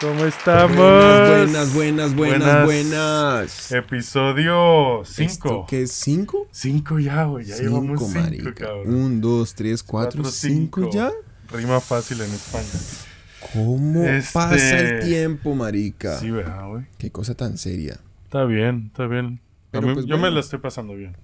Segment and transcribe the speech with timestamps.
[0.00, 0.76] ¿Cómo estamos?
[0.76, 3.72] Buenas, buenas, buenas, buenas.
[3.72, 5.66] Episodio 5.
[5.68, 6.48] ¿Qué es 5?
[6.50, 7.46] 5 ya, güey.
[7.46, 8.92] Ya llevamos 5, cabrón.
[8.92, 11.12] 1, 2, 3, 4, 5 ya.
[11.52, 12.66] Rima fácil en España.
[13.52, 14.32] ¿Cómo este...
[14.32, 16.18] pasa el tiempo, marica?
[16.18, 16.86] Sí, ¿verdad, güey?
[16.98, 18.00] Qué cosa tan seria.
[18.24, 19.40] Está bien, está bien.
[19.70, 20.24] Pero, pues, yo bueno.
[20.24, 21.16] me la estoy pasando bien.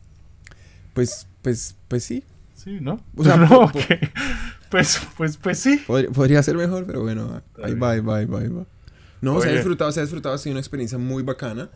[0.94, 2.24] Pues, pues, pues sí.
[2.54, 3.00] Sí, ¿no?
[3.16, 3.98] O sea, no, okay.
[4.70, 5.82] Pues, pues, pues sí.
[5.86, 8.66] Podría, podría ser mejor, pero bueno, ahí va, ahí va, ahí va, ahí va.
[9.20, 9.42] No, Oye.
[9.42, 11.70] se ha disfrutado, se ha disfrutado, ha sido una experiencia muy bacana.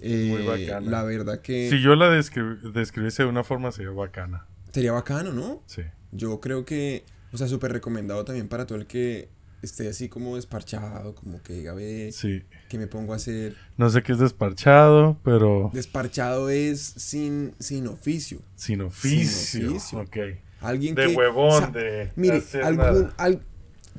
[0.00, 0.90] Eh, muy bacana.
[0.90, 1.70] La verdad que...
[1.70, 4.46] Si yo la descri describiese de una forma, sería bacana.
[4.72, 5.62] Sería bacano, ¿no?
[5.66, 5.82] Sí.
[6.12, 9.28] Yo creo que, o sea, súper recomendado también para todo el que
[9.62, 12.42] esté así como desparchado, como que diga, ve, sí.
[12.68, 13.56] que me pongo a hacer...
[13.76, 15.70] No sé qué es desparchado, pero...
[15.72, 18.40] Desparchado es sin, sin oficio.
[18.56, 19.28] Sin oficio.
[19.28, 19.98] Sin oficio.
[20.00, 20.16] Ok.
[20.60, 23.14] Alguien de que, huevón, o sea, de mire, hacer algún, nada.
[23.18, 23.40] al,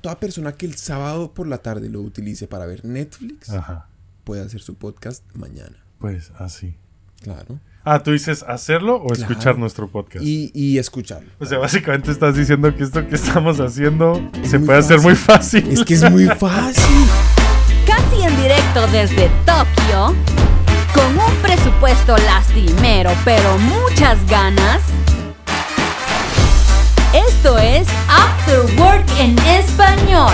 [0.02, 3.88] toda persona que el sábado por la tarde lo utilice para ver Netflix Ajá.
[4.24, 5.78] puede hacer su podcast mañana.
[6.00, 6.76] Pues así.
[7.22, 7.60] Claro.
[7.84, 9.22] Ah, tú dices hacerlo o Claro.
[9.22, 10.24] escuchar nuestro podcast.
[10.24, 11.32] Y, y escucharlo.
[11.40, 15.16] O sea, básicamente estás diciendo que esto que estamos haciendo Es se puede hacer muy
[15.16, 15.68] fácil.
[15.68, 17.06] Es que es muy fácil.
[17.88, 20.16] Casi en directo desde Tokio,
[20.94, 24.82] con un presupuesto lastimero pero muchas ganas.
[27.14, 30.34] Esto es After Work en español,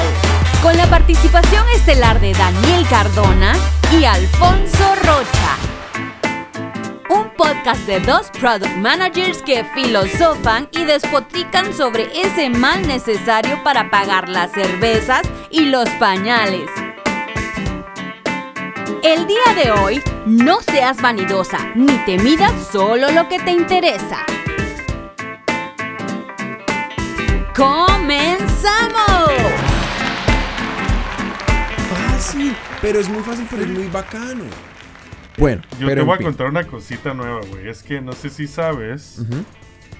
[0.61, 3.55] con la participación estelar de Daniel Cardona
[3.91, 5.57] y Alfonso Rocha.
[7.09, 13.89] Un podcast de dos product managers que filosofan y despotrican sobre ese mal necesario para
[13.89, 16.69] pagar las cervezas y los pañales.
[19.01, 24.27] El día de hoy, no seas vanidosa ni te midas solo lo que te interesa.
[27.57, 29.31] ¡Comenzamos!
[31.89, 32.55] Fácil.
[32.81, 34.43] Pero es muy fácil, pero es muy bacano.
[35.37, 36.27] Bueno, Yo pero te voy a fin.
[36.27, 37.67] contar una cosita nueva, güey.
[37.67, 39.19] Es que no sé si sabes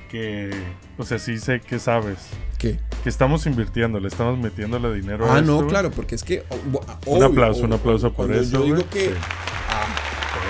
[0.09, 0.51] que...
[0.97, 2.17] O sea, sí sé que sabes.
[2.57, 2.79] ¿Qué?
[3.03, 6.43] Que estamos invirtiendo, le estamos metiéndole dinero a Ah, no, claro, porque es que.
[6.49, 8.87] oh, ah, Un obvio, aplauso, un aplauso por eso, Yo digo güey.
[8.89, 9.05] que.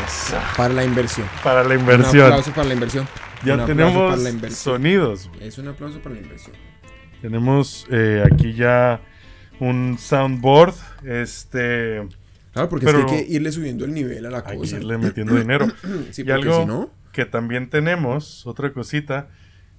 [0.08, 0.34] Sí.
[0.36, 1.28] ah, para la inversión.
[1.44, 2.24] Para la Un inversión.
[2.28, 3.08] aplauso para la inversión.
[3.44, 4.76] Ya Un tenemos para la inversión.
[4.76, 5.30] sonidos.
[5.42, 6.56] Es un aplauso para la inversión.
[7.22, 9.02] Tenemos eh, aquí ya
[9.60, 10.74] un soundboard.
[11.06, 12.08] Este.
[12.54, 14.58] Claro, porque Pero- es que hay que irle subiendo el nivel a la Hay que
[14.58, 14.78] cosa.
[14.78, 15.68] irle metiendo dinero.
[16.12, 16.90] Sí, y algo si no.
[17.12, 19.30] que también tenemos, otra cosita,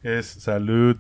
[0.03, 0.97] es salud.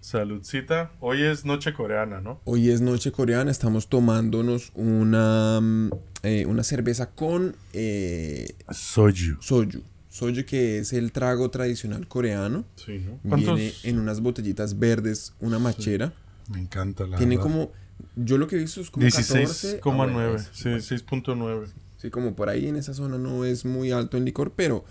[0.00, 0.92] Saludcita.
[1.00, 2.38] Hoy es noche coreana, ¿no?
[2.44, 5.90] Hoy es noche coreana, estamos tomándonos una, mm,
[6.24, 9.40] eh, una cerveza con eh, Soju.
[9.40, 9.82] soju.
[10.14, 12.64] Soju que es el trago tradicional coreano.
[12.76, 13.18] Sí, ¿no?
[13.28, 13.56] ¿Cuántos?
[13.58, 16.12] Viene en unas botellitas verdes, una machera.
[16.48, 17.50] Me encanta la Tiene verdad.
[17.50, 17.72] como,
[18.14, 19.80] yo lo que he visto es como 14.
[19.80, 19.80] 16,9.
[19.82, 21.66] Ah, bueno, sí, es- 6.9.
[21.96, 24.84] Sí, como por ahí en esa zona no es muy alto en licor, pero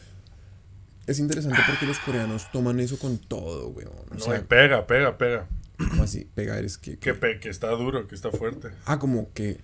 [1.07, 3.91] es interesante porque los coreanos toman eso con todo, weón.
[4.11, 5.47] O No, sea, pega, pega, pega.
[5.78, 6.91] como así, pegar es que...
[6.97, 8.69] Que, que- pe- que está duro, que está fuerte.
[8.85, 9.61] ah, como que...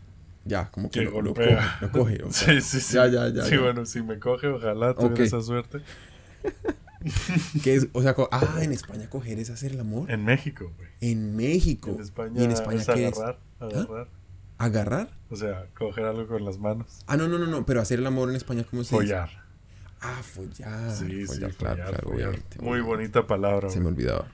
[0.49, 2.23] Ya, como que, Que lo, lo coge, lo coge.
[2.23, 2.95] o sea, Sí, sí, sí.
[2.95, 3.43] Ya, ya, ya.
[3.45, 3.61] Sí, ya.
[3.61, 5.79] bueno, si me coge, ojalá tuviera esa suerte.
[7.63, 10.11] Que es, o sea, ah, en España coger es hacer el amor.
[10.11, 10.89] En México, güey.
[10.99, 11.91] En México.
[11.91, 14.01] En España, ¿Y en España es qué agarrar, agarrar.
[14.07, 14.07] es?
[14.57, 15.09] ¿Agarrar?
[15.29, 16.99] O sea, coger algo con las manos.
[17.07, 19.13] Ah, no, no, no, no, pero hacer el amor en España, ¿cómo se dice?
[19.13, 19.29] Follar.
[20.01, 20.91] Ah, follar.
[20.93, 22.27] Sí, sí, follar, follar, claro, claro, follar.
[22.29, 22.87] obviamente, Muy obviamente.
[22.89, 23.69] bonita palabra.
[23.69, 24.25] Se me olvidaba.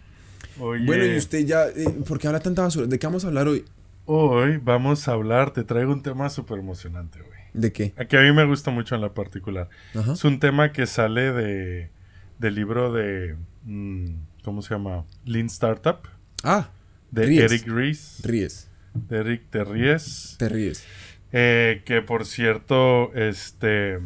[0.59, 2.87] Oye, Bueno, y usted ya, eh, ¿por qué habla tanta basura?
[2.87, 3.63] ¿De qué vamos a hablar hoy?
[4.05, 7.39] Hoy vamos a hablar, te traigo un tema súper emocionante, güey.
[7.53, 7.93] ¿De qué?
[8.09, 9.69] Que a mí me gusta mucho en la particular.
[9.93, 10.13] Ajá.
[10.13, 11.89] Es un tema que sale de
[12.37, 14.07] del libro de mm,
[14.43, 15.05] ¿cómo se llama?
[15.23, 15.99] Lean Startup
[16.43, 16.69] Ah,
[17.11, 17.41] de Ries.
[17.51, 20.83] Eric Ries, ríes, de Eric de Ries, te ríes.
[21.31, 23.99] eh, que por cierto, este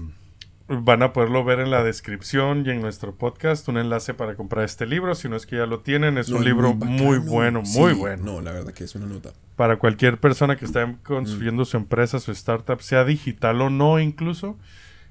[0.70, 4.66] van a poderlo ver en la descripción y en nuestro podcast un enlace para comprar
[4.66, 6.92] este libro, si no es que ya lo tienen, es No, un libro bacano.
[6.92, 8.24] muy bueno, muy bueno.
[8.24, 9.32] No, la verdad que es una nota.
[9.56, 14.58] Para cualquier persona que esté construyendo su empresa, su startup, sea digital o no incluso,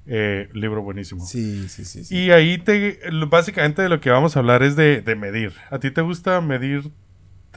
[0.06, 1.26] eh, libro buenísimo.
[1.26, 2.04] Sí, sí, sí.
[2.04, 2.16] sí.
[2.16, 5.52] Y ahí te, básicamente de lo que vamos a hablar es de, de medir.
[5.70, 6.90] ¿A ti te gusta medirte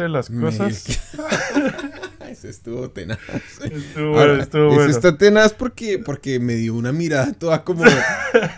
[0.10, 1.14] las cosas?
[2.32, 3.20] Eso estuvo tenaz.
[3.64, 4.90] Estuvo, Ahora, estuvo bueno.
[4.90, 7.84] está tenaz porque, porque me dio una mirada toda como,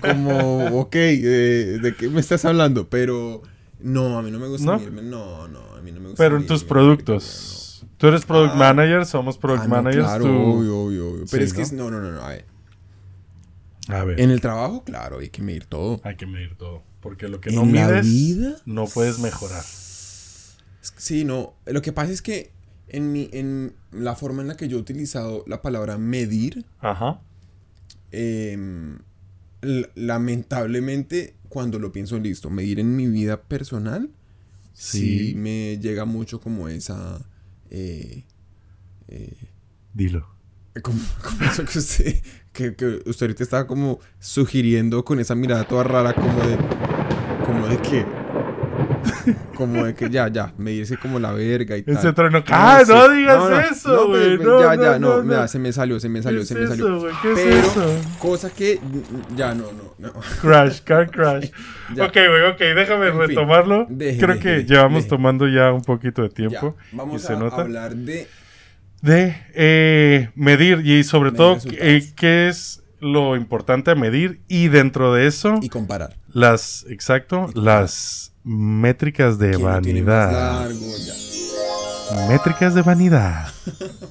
[0.01, 2.89] como ok, eh, ¿de qué me estás hablando?
[2.89, 3.41] Pero
[3.79, 4.77] no, a mí no me gusta ¿No?
[4.77, 5.01] medirme.
[5.01, 7.85] No, no, a mí no me gusta Pero en tus productos.
[7.97, 8.57] Tú eres product Ah.
[8.57, 9.63] manager, somos product.
[9.63, 10.05] Ah, no, managers.
[10.05, 11.25] claro, tú- obvio, obvio, obvio.
[11.31, 11.63] Pero Sí, es que, ¿no?
[11.65, 12.45] es- no, no, no, no, a ver.
[13.89, 15.99] A ver, En el trabajo, claro, hay que medir todo.
[16.03, 16.83] hay que medir todo.
[17.01, 19.61] Porque lo que ¿En no mides, no puedes mejorar.
[20.81, 21.53] Sí, no.
[21.65, 22.52] Lo que pasa es que
[22.93, 27.19] en, mi, en la forma en la que yo he utilizado la palabra medir, Ajá.
[28.11, 28.99] em,
[29.95, 34.09] lamentablemente, cuando lo pienso listo, medir en mi vida personal,
[34.73, 35.35] sí, Sí.
[35.35, 37.21] me llega mucho como esa...
[37.69, 38.23] eh,
[39.07, 39.35] eh,
[39.93, 40.27] Dilo.
[40.81, 45.67] como, como eso que usted, que, que usted ahorita estaba como sugiriendo con esa mirada
[45.67, 46.57] toda rara, como de...
[47.45, 48.22] Como de que...
[49.55, 51.95] Como de que ya, ya, medirse como la verga y tal.
[51.97, 52.43] Ese trueno.
[52.49, 52.91] ¡Ah, sí.
[52.91, 54.37] no digas eso, no, güey!
[54.37, 55.47] pues, No, ya, ya, no, no, no, mira, no.
[55.47, 56.99] se me salió, se me ¿Qué salió, es se me eso, salió.
[56.99, 57.13] güey?
[57.21, 58.01] ¿Qué es Pero, eso?
[58.19, 60.13] cosa que, mm, ya, no, no, no.
[60.41, 61.49] Crash, car crash.
[61.95, 62.05] Ya.
[62.05, 63.87] Ok, güey, ok, déjame En fin, retomarlo.
[63.89, 66.75] deje, Creo deje, que deje, llevamos tomando ya un poquito de Ya, tiempo.
[66.91, 67.61] vamos y se a nota.
[67.61, 68.27] hablar de...
[69.01, 74.69] De eh, medir y sobre Medir todo eh, qué es lo importante a medir y
[74.69, 76.15] dentro de eso Y comparar.
[76.29, 80.69] las, exacto, las métricas de ¿Quién lo tiene más vanidad.
[82.29, 83.47] Métricas de vanidad.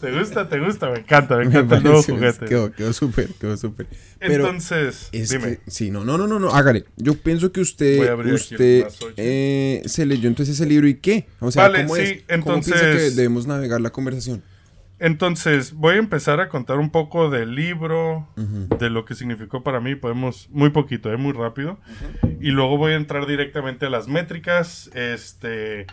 [0.01, 0.49] ¿Te gusta?
[0.49, 0.91] ¿Te gusta?
[0.91, 2.47] Me encanta, me Me encanta el nuevo pareció- juguete.
[2.47, 3.87] Quedó, quedó súper, quedó súper.
[4.19, 5.59] Pero Entonces, es dime.
[5.59, 6.85] que, sí, no, no, no, no, no, hágale.
[6.97, 8.87] Yo pienso que usted, usted
[9.17, 11.27] eh, se leyó entonces ese libro y qué.
[11.39, 12.41] O sea, Vale, ¿cómo sí, es?
[12.41, 14.43] ¿Cómo piensa entonces- que debemos navegar la conversación?
[15.05, 19.81] Entonces, voy a empezar a contar un poco del libro, de lo que significó para
[19.81, 19.97] mí.
[19.97, 21.17] Podemos, muy poquito, ¿eh?
[21.17, 21.81] muy rápido.
[22.41, 24.89] Y luego voy a entrar directamente a las métricas.
[24.95, 25.87] Este.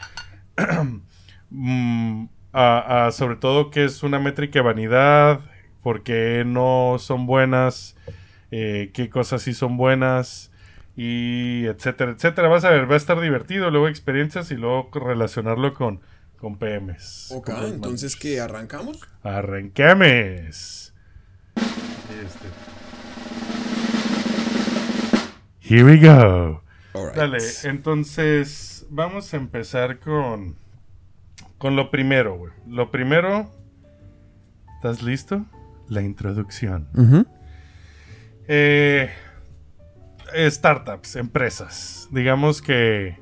[1.50, 5.40] mm, a, a sobre todo qué es una métrica de vanidad,
[5.82, 7.98] por qué no son buenas,
[8.52, 10.52] eh, qué cosas sí son buenas,
[10.96, 12.48] y etcétera, etcétera.
[12.48, 13.72] Vas a ver, va a estar divertido.
[13.72, 16.02] Luego experiencias y luego relacionarlo con,
[16.40, 17.32] con PMs.
[17.32, 19.00] Ok, con entonces que arrancamos.
[19.24, 20.94] Arranquemos.
[21.56, 22.48] Este.
[25.62, 26.64] Here we go.
[26.94, 27.16] Alright.
[27.16, 30.56] Dale, entonces vamos a empezar con
[31.60, 32.54] con lo primero, güey.
[32.66, 33.52] Lo primero,
[34.76, 35.46] ¿estás listo?
[35.90, 36.88] La introducción.
[38.48, 39.12] Eh,
[40.50, 42.08] startups, empresas.
[42.12, 43.20] Digamos que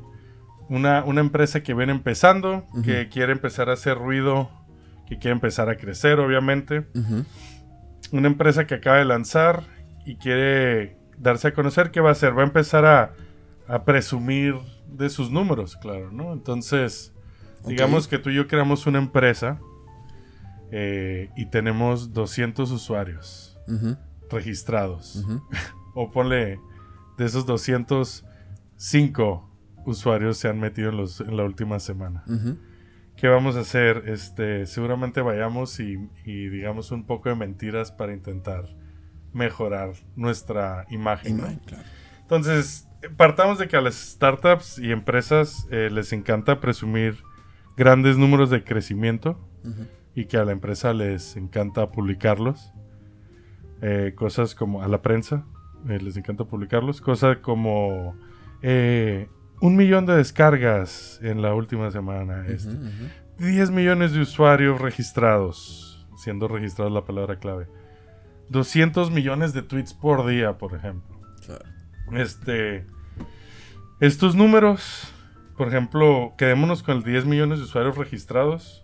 [0.69, 4.50] una, una empresa que viene empezando, que quiere empezar a hacer ruido,
[5.08, 6.86] que quiere empezar a crecer, obviamente.
[8.12, 9.64] Una empresa que acaba de lanzar
[10.06, 12.38] y quiere darse a conocer, ¿qué va a hacer?
[12.38, 13.14] Va a empezar a,
[13.68, 14.56] a presumir
[14.88, 16.34] de sus números, claro, ¿no?
[16.34, 17.14] Entonces,
[17.66, 19.60] digamos que tú y yo creamos una empresa
[20.72, 23.58] eh, y tenemos 200 usuarios
[24.30, 25.25] registrados.
[26.00, 26.60] O ponle,
[27.18, 29.47] de esos 205
[29.88, 32.24] usuarios se han metido en, los, en la última semana.
[33.16, 34.04] ¿Qué vamos a hacer?
[34.06, 38.66] Este, seguramente vayamos y, y digamos un poco de mentiras para intentar
[39.34, 41.38] mejorar nuestra imagen.
[41.38, 41.44] ¿no?
[41.44, 41.84] Imagen, claro.
[42.22, 47.24] Entonces, partamos de que a las startups y empresas eh, les encanta presumir
[47.78, 49.40] grandes números de crecimiento
[50.16, 52.74] y que a la empresa les encanta publicarlos.
[53.81, 55.45] Eh, cosas como a la prensa,
[55.88, 57.01] eh, les encanta publicarlos.
[57.01, 58.16] Cosas como
[58.62, 59.30] eh,
[59.62, 62.45] un millón de descargas en la última semana.
[62.48, 63.09] este, ujú.
[63.39, 67.68] 10 millones de usuarios registrados, siendo registrada la palabra clave.
[68.50, 71.19] 200 millones de tweets por día, por ejemplo.
[71.45, 71.65] Claro.
[72.13, 72.86] Este.
[74.00, 75.12] Estos números,
[75.57, 78.83] por ejemplo, quedémonos con el 10 millones de usuarios registrados.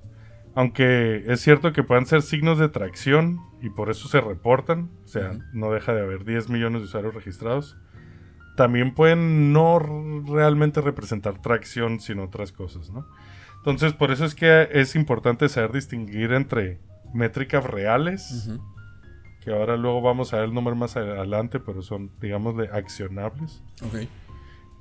[0.55, 4.91] Aunque es cierto que puedan ser signos de tracción y por eso se reportan.
[5.03, 7.77] O sea, no deja de haber 10 millones de usuarios registrados.
[8.55, 13.07] También pueden no realmente representar tracción, sino otras cosas, ¿no?
[13.57, 16.79] Entonces, por eso es que es importante saber distinguir entre
[17.13, 18.49] métricas reales
[19.43, 23.61] que ahora luego vamos a ver el número más adelante, pero son, digamos, de accionables.
[23.81, 24.07] Ok.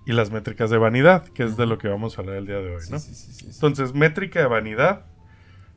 [0.07, 2.59] Y las métricas de vanidad, que es de lo que vamos a hablar el día
[2.59, 2.99] de hoy, ¿no?
[2.99, 3.50] sí, sí, sí, sí.
[3.55, 5.07] Entonces, métrica de vanidad,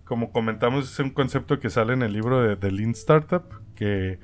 [0.04, 3.44] como comentamos, es un concepto que sale en el libro de The Lean Startup,
[3.76, 4.20] que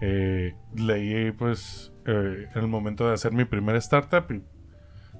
[0.00, 4.42] eh, leí, pues, eh, en el momento de hacer mi primera startup y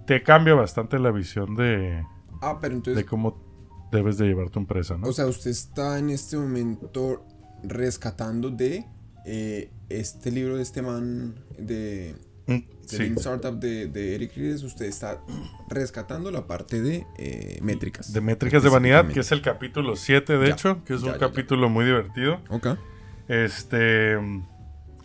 [0.06, 2.04] te cambia bastante la visión de,
[2.42, 5.08] Ah, pero de entonces, cómo debes de llevar tu empresa, ¿no?
[5.08, 7.25] o sea, usted está en este momento
[7.62, 8.87] rescatando de
[9.26, 12.14] eh, este libro de este man de,
[12.46, 13.02] Mm, de sí.
[13.18, 15.20] Startup de, de Eric Ries, usted está
[15.68, 18.12] rescatando la parte de eh, métricas.
[18.12, 21.08] De métricas de vanidad, que es el capítulo 7, de Ya, hecho, que es ya,
[21.08, 22.40] un ya, capítulo muy divertido.
[22.49, 22.68] Ok.
[23.28, 24.16] Este,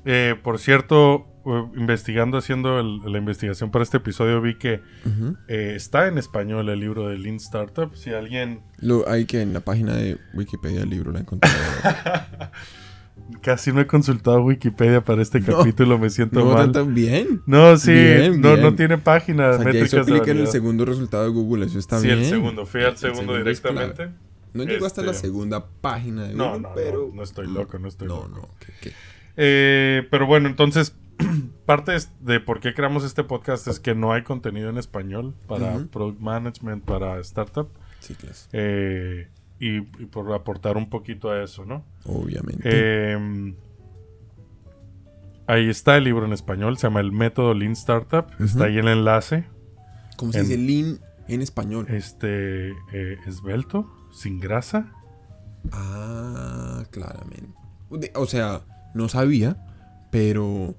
[0.06, 1.28] eh, por cierto,
[1.76, 5.36] investigando, haciendo el- la investigación para este episodio, vi que Ujú.
[5.48, 7.94] eh, está en español el libro de Lean Startup.
[7.96, 11.50] Si alguien Lo, hay que en la página de Wikipedia el libro la encontré.
[13.42, 16.72] casi no he consultado Wikipedia para este No, capítulo, me siento no, mal.
[16.72, 17.42] tan bien.
[17.46, 18.62] No, sí, Bien, no, bien.
[18.62, 19.50] no tiene página.
[19.52, 22.20] O sea, ya hizo clic en el segundo resultado de Google, eso está sí, bien.
[22.20, 24.10] el segundo, fui al segundo segundo directamente.
[24.54, 27.08] No llegó hasta la Este, segunda página de No, Google, no, pero...
[27.10, 28.30] no, no estoy loco, no estoy no, loco.
[28.30, 28.92] no, ¿qué, qué?
[29.38, 30.96] Eh, pero bueno, entonces,
[31.66, 35.80] parte de por qué creamos este podcast es que no hay contenido en español para
[35.92, 37.70] product management, para startup,
[38.00, 38.36] Sí, claro.
[38.54, 39.28] eh,
[39.60, 41.84] y, y por aportar un poquito a eso, ¿no?
[42.06, 42.62] Obviamente.
[42.66, 43.54] Eh,
[45.48, 48.88] ahí está el libro en español, se llama El Método Lean Startup, está ahí el
[48.88, 49.46] enlace,
[50.18, 51.88] ¿Cómo se en- dice lean en español?
[51.90, 54.92] este, eh, esbelto, sin grasa.
[55.72, 57.54] Ah, claramente.
[58.16, 58.62] O sea,
[58.94, 59.58] no sabía,
[60.12, 60.76] pero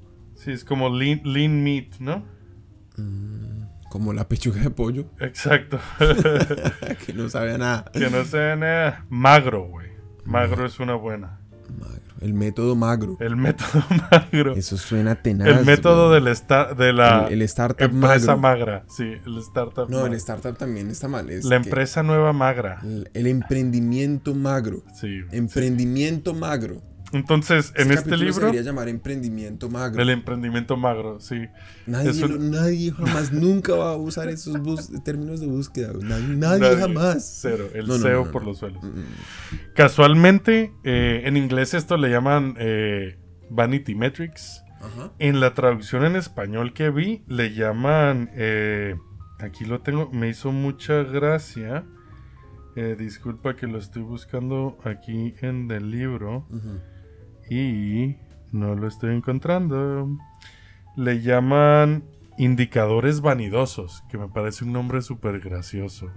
[0.46, 2.24] Sí, es como lean, lean meat, ¿no?
[3.90, 5.78] como la pechuga de pollo, Exacto.
[7.04, 7.84] que no sabía nada.
[7.92, 9.04] que no sea nada.
[9.08, 9.88] Magro, güey.
[10.24, 11.40] Magro es una buena.
[11.78, 12.00] Magro.
[12.20, 13.16] El método magro.
[13.20, 14.54] El método magro.
[14.54, 15.48] Eso suena tenaz.
[15.48, 18.66] el método del de la El, el startup empresa magro.
[18.66, 18.84] magra.
[18.88, 20.06] Sí, el startup No, magro.
[20.06, 21.28] el startup también está mal.
[21.28, 22.78] es La empresa nueva magra.
[22.84, 24.84] El, el emprendimiento magro.
[25.00, 25.22] Sí.
[25.32, 26.82] Emprendimiento magro.
[27.12, 30.02] Entonces, en Este este capítulo Se libro, debería llamar emprendimiento magro.
[30.02, 31.46] el emprendimiento magro, sí.
[31.86, 35.92] Nadie, un- nadie jamás nunca va a usar esos bus- términos de búsqueda.
[36.00, 36.76] Nadie, nadie Nadie.
[36.78, 37.38] jamás.
[37.42, 37.68] Cero.
[37.74, 38.82] El No, no, SEO no, no, por los suelos.
[38.82, 43.16] Mm, Casualmente, eh, en inglés esto le llaman eh,
[43.50, 44.62] Vanity Metrics.
[44.80, 45.12] Ajá.
[45.18, 48.30] En la traducción en español que vi, le llaman.
[48.34, 48.96] eh,
[49.38, 51.84] aquí lo tengo, me hizo mucha gracia.
[52.98, 56.78] Disculpa que lo estoy buscando aquí en el libro ujú.
[57.50, 58.16] Y
[58.52, 60.08] no lo estoy encontrando.
[60.96, 62.04] Le llaman
[62.38, 66.10] indicadores vanidosos, que me parece un nombre súper gracioso.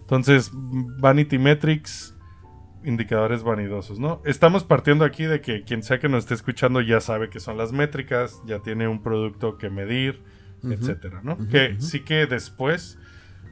[0.00, 2.14] Entonces, Vanity Metrics,
[2.84, 4.22] indicadores vanidosos, ¿no?
[4.24, 7.56] Estamos partiendo aquí de que quien sea que nos esté escuchando ya sabe que son
[7.56, 10.22] las métricas, ya tiene un producto que medir,
[10.62, 10.72] Ujú.
[10.72, 11.36] etcétera, ¿no?
[11.48, 12.98] Que sí que después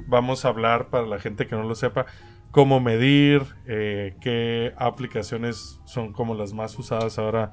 [0.07, 2.07] vamos a hablar, para la gente que no lo sepa,
[2.55, 7.51] cómo medir, eh, qué aplicaciones son como las más usadas ahora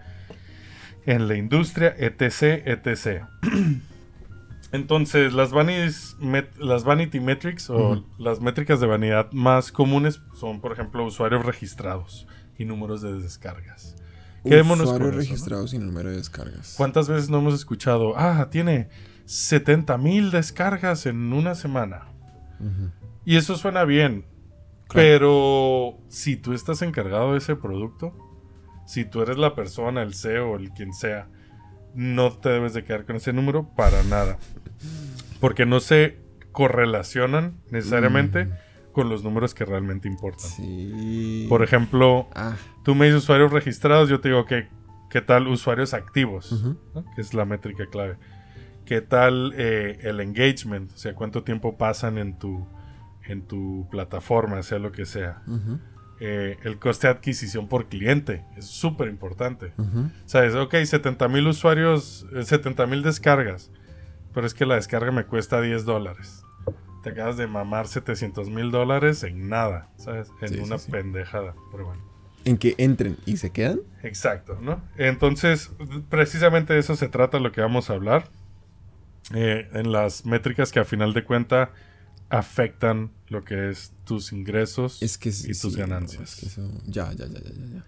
[1.07, 3.23] en la industria, etc, etc.
[4.71, 10.61] Entonces, las, vanis- met- las vanity metrics o las métricas de vanidad más comunes son,
[10.61, 12.27] por ejemplo, usuarios registrados
[12.59, 13.95] y números de descargas.
[14.43, 16.75] Quedémonos Usuarios registrados y número de descargas.
[16.77, 18.13] ¿Cuántas veces no hemos escuchado?
[18.15, 18.87] Ah, tiene
[19.25, 22.03] 70 mil descargas en una semana.
[23.25, 24.25] Y eso suena bien.
[24.91, 25.07] Claro.
[25.07, 28.13] Pero si tú estás encargado de ese producto,
[28.85, 31.27] si tú eres la persona, el CEO, el quien sea,
[31.93, 34.37] no te debes de quedar con ese número para nada.
[35.39, 36.17] Porque no se
[36.51, 38.49] correlacionan necesariamente
[38.91, 40.49] con los números que realmente importan.
[40.49, 41.45] Sí.
[41.47, 42.55] Por ejemplo, Ah.
[42.83, 44.67] tú me dices usuarios registrados, yo te digo que
[45.09, 46.75] qué tal usuarios activos,
[47.15, 48.17] que es la métrica clave.
[48.85, 50.91] ¿Qué tal eh, el engagement?
[50.93, 52.67] O sea, cuánto tiempo pasan en tu,
[53.27, 55.41] en tu plataforma, sea lo que sea.
[55.47, 55.79] Ujú.
[56.19, 59.73] Eh, el coste de adquisición por cliente es súper importante.
[59.77, 60.09] Ujú.
[60.25, 60.53] ¿Sabes?
[60.55, 63.71] Ok, 70 mil usuarios, 70 mil descargas,
[64.33, 66.43] pero es que la descarga me cuesta 10 dólares.
[67.03, 70.29] Te acabas de mamar 700 mil dólares en nada, ¿sabes?
[70.41, 70.91] En Sí, sí, una sí.
[70.91, 72.03] pendejada, pero bueno.
[72.45, 73.79] En que entren y se quedan.
[74.03, 74.81] Exacto, ¿no?
[74.97, 75.71] Entonces,
[76.09, 78.25] precisamente de eso se trata lo que vamos a hablar.
[79.33, 81.71] Eh, en las métricas que a final de cuenta
[82.31, 86.33] afectan lo que es tus ingresos Es que y tus sí, ganancias.
[86.33, 87.85] es que eso- Ya, ya, ya, ya, ya.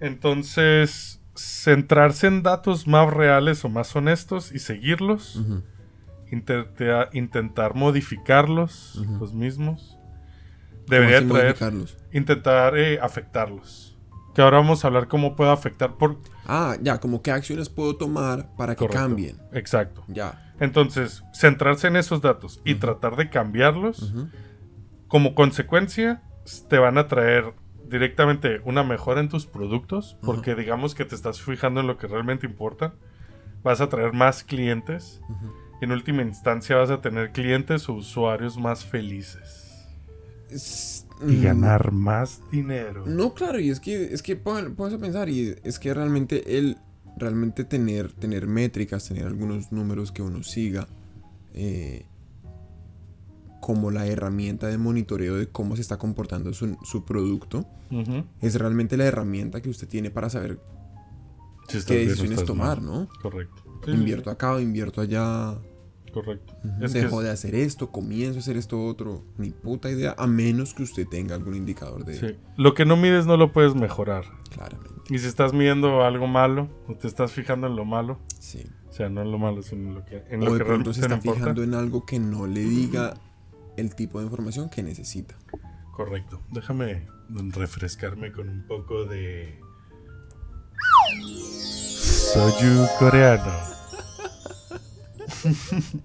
[0.00, 5.40] Entonces, centrarse en datos más reales o más honestos y seguirlos.
[6.30, 9.96] Intenta- intentar modificarlos los mismos.
[10.70, 11.56] ¿Cómo Debería traer,
[12.12, 13.96] intentar eh, afectarlos.
[14.34, 16.18] Que ahora vamos a hablar cómo puede afectar por...
[16.46, 19.38] Ah, ya, como qué acciones puedo tomar para que cambien.
[19.52, 20.04] Exacto.
[20.08, 20.49] Ya.
[20.60, 24.14] Entonces, centrarse en esos datos y tratar de cambiarlos,
[25.08, 26.22] como consecuencia,
[26.68, 27.54] te van a traer
[27.88, 32.06] directamente una mejora en tus productos, porque digamos que te estás fijando en lo que
[32.06, 32.94] realmente importa,
[33.64, 35.20] vas a traer más clientes,
[35.80, 39.66] y en última instancia vas a tener clientes o usuarios más felices.
[40.50, 43.04] Es- Y mm, ganar más dinero.
[43.06, 46.76] No, claro, y es que, es que pones a pensar, y es que realmente el,
[47.20, 50.88] realmente tener, tener métricas, tener algunos números que uno siga,
[51.54, 52.06] eh,
[53.60, 57.66] como la herramienta de monitoreo de cómo se está comportando su, su producto,
[58.40, 60.58] es realmente la herramienta que usted tiene para saber
[61.68, 62.84] Si qué decisiones tomar, mal.
[63.00, 63.08] ¿no?
[63.20, 63.62] Correcto.
[63.84, 65.58] Sí, sí, Invierto acá invierto allá.
[66.12, 66.54] Correcto.
[66.80, 69.24] Es que Dejo es- de hacer esto, comienzo a hacer esto otro.
[69.38, 72.36] Ni puta idea, a menos que usted tenga algún indicador de sí.
[72.56, 74.24] Lo que no mides no lo puedes mejorar.
[74.50, 74.99] Claramente.
[75.10, 78.64] Y si estás midiendo algo malo o te estás fijando en lo malo, Sí.
[78.88, 80.64] o sea, no en lo malo, sino en lo que, en lo O de que
[80.64, 81.38] pronto se está importa.
[81.40, 83.14] fijando en algo que no le diga
[83.76, 85.34] el tipo de información que necesita.
[85.92, 86.40] Correcto.
[86.50, 87.08] Déjame
[87.52, 89.58] refrescarme con un poco de.
[91.22, 93.52] Soyu coreano.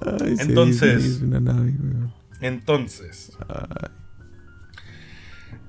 [0.00, 1.74] Ay, Entonces- una nave.
[2.40, 3.88] Entonces, Ay.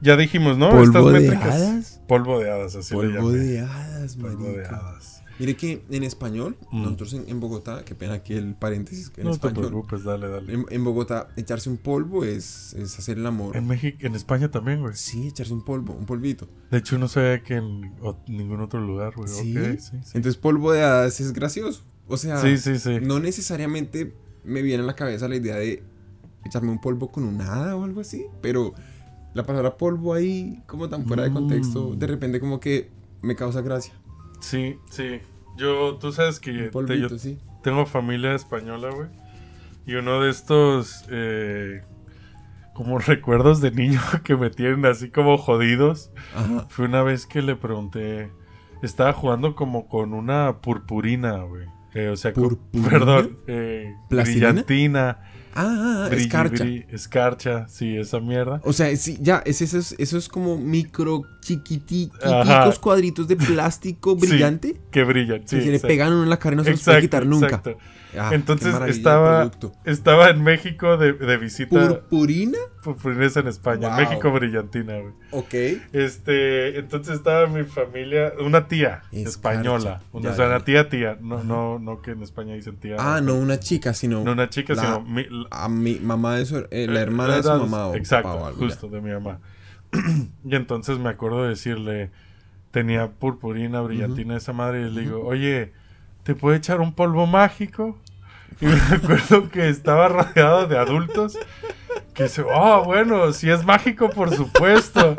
[0.04, 0.70] Ya dijimos, ¿no?
[0.70, 2.02] ¿Polvo de métricas- hadas?
[2.08, 3.44] Polvo de hadas, así le Polvo llamé.
[3.44, 5.22] de hadas, Polvo de hadas.
[5.40, 6.84] Mire que en español, Mm.
[6.84, 10.30] nosotros en, en Bogotá, qué pena aquí el paréntesis, en No te español, preocupes, dale,
[10.30, 10.54] dale.
[10.54, 13.58] en, en Bogotá, echarse un polvo es, es hacer el amor.
[13.58, 14.94] En México, en España también, güey.
[14.96, 16.48] Sí, echarse un polvo, un polvito.
[16.70, 19.28] De hecho, no sabía que en o- ningún otro lugar, güey.
[19.28, 19.56] ¿Sí?
[19.56, 19.98] Sí, sí.
[20.14, 21.84] Entonces, polvo de hadas es gracioso.
[22.08, 23.00] O sea, Sí, sí, sí.
[23.02, 25.82] no necesariamente me viene a la cabeza la idea de
[26.46, 28.74] echarme un polvo con un hada o algo así, pero
[29.34, 32.00] la palabra polvo ahí, como tan fuera de contexto, Mm.
[32.00, 33.94] de repente como que me causa gracia.
[34.40, 35.20] Sí, sí.
[35.58, 37.40] Yo, tú sabes que te- yo sí.
[37.64, 39.08] tengo familia española, güey.
[39.86, 41.84] Y uno de estos, eh,
[42.74, 46.66] como recuerdos de niño que me tienen así como jodidos, Ajá.
[46.70, 48.32] fue una vez que le pregunté,
[48.82, 51.68] estaba jugando como con una purpurina, güey.
[51.94, 52.90] Eh, o sea, con- ¿Purpurina?
[52.90, 55.20] perdón, eh, brillantina,
[55.56, 56.64] Ah, brilli- escarcha.
[56.64, 58.60] brilli- escarcha, sí, esa mierda.
[58.64, 64.18] O sea, sí, ya, es, eso, es, eso es como micro chiquititos cuadritos de plástico
[64.20, 65.58] Sí, brillante Que brillan, sí.
[65.58, 67.62] que se le pegan uno en la cara y no se los puede quitar nunca.
[68.16, 69.50] Ah, Entonces estaba,
[69.86, 71.70] estaba en México de, de visita.
[71.88, 72.60] ¿Purpurina?
[72.84, 73.90] Purpurina en España.
[73.90, 73.98] Wow.
[74.00, 75.14] En México brillantina, güey.
[75.32, 75.54] Ok.
[75.94, 80.04] Este, entonces estaba mi familia, una tía española.
[80.12, 81.18] Una, o sea, una tía, tía.
[81.22, 82.98] No, no, no que en España dicen tía.
[83.00, 86.36] Ah, no una chica, sino No una chica, la- sino mi- la- a mi mamá
[86.36, 89.12] de su, eh, la Eh, hermana de su mamá o Exacto, papá justo, de mi
[89.12, 89.40] mamá.
[90.44, 92.12] y entonces me acuerdo de decirle,
[92.72, 95.74] tenía purpurina, brillantina esa madre, y le digo, oye,
[96.24, 97.98] ¿te puedo echar un polvo mágico?
[98.60, 101.38] Y me acuerdo que estaba rodeado de adultos
[102.14, 105.16] que dice, oh, bueno, si es mágico, por supuesto.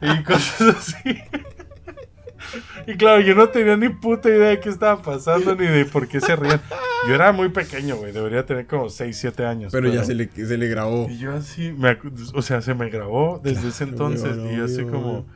[0.00, 1.18] y cosas así.
[2.86, 6.08] Y claro, yo no tenía ni puta idea de qué estaba pasando ni de por
[6.08, 6.62] qué se rían.
[7.06, 8.12] Yo era muy pequeño, güey.
[8.12, 9.72] Debería tener como 6, 7 años.
[9.72, 11.06] Pero ya se le, se le grabó.
[11.08, 11.96] Y yo así, me
[12.34, 14.36] o sea, se me grabó desde ese entonces.
[14.52, 15.26] y yo así como.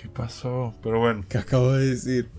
[0.00, 0.74] ¿qué pasó?
[0.82, 2.30] Pero bueno, ¿Qué acabo de decir?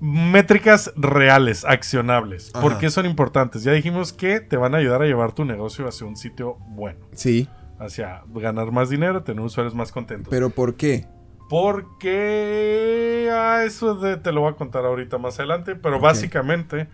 [0.00, 2.50] métricas reales, accionables.
[2.50, 2.80] ¿Por Ajá.
[2.80, 3.62] qué son importantes?
[3.62, 6.98] Ya dijimos que te van a ayudar a llevar tu negocio hacia un sitio bueno,
[7.12, 10.28] Sí, hacia ganar más dinero, tener usuarios más contentos.
[10.30, 11.06] pero ¿por qué?
[11.54, 16.88] Porque ah, eso de- te lo voy a contar ahorita más adelante, pero básicamente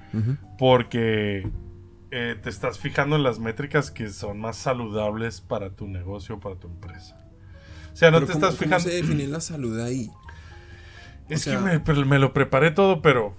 [0.59, 1.49] porque
[2.11, 6.57] eh, te estás fijando en las métricas que son más saludables para tu negocio, para
[6.57, 7.19] tu empresa.
[7.93, 8.89] O sea, no Pero te ¿cómo- estás cómo fijando.
[8.91, 10.11] se define la salud ahí?
[11.29, 13.35] Es o sea- que me lo preparé todo, pero.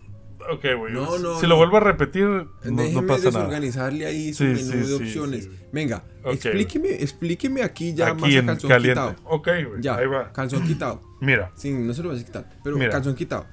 [0.52, 0.94] Ok, güey.
[0.94, 1.50] No, no, si no.
[1.50, 3.16] lo vuelvo a repetir, no, pasa nada.
[3.16, 5.44] desorganizarle ahí su Sí, menú sí, de opciones.
[5.46, 5.52] sí.
[5.72, 9.02] Venga, Ok, explíqueme, explíqueme aquí ya más Aquí a en calzón caliente.
[9.02, 9.16] quitado.
[9.26, 9.82] Ok, güey.
[9.82, 10.32] Ya, Ahí va.
[10.34, 11.02] calzón quitado.
[11.22, 12.90] Mira, Sí, no se lo vas a quitar, pero Mira.
[12.92, 13.46] calzón quitado.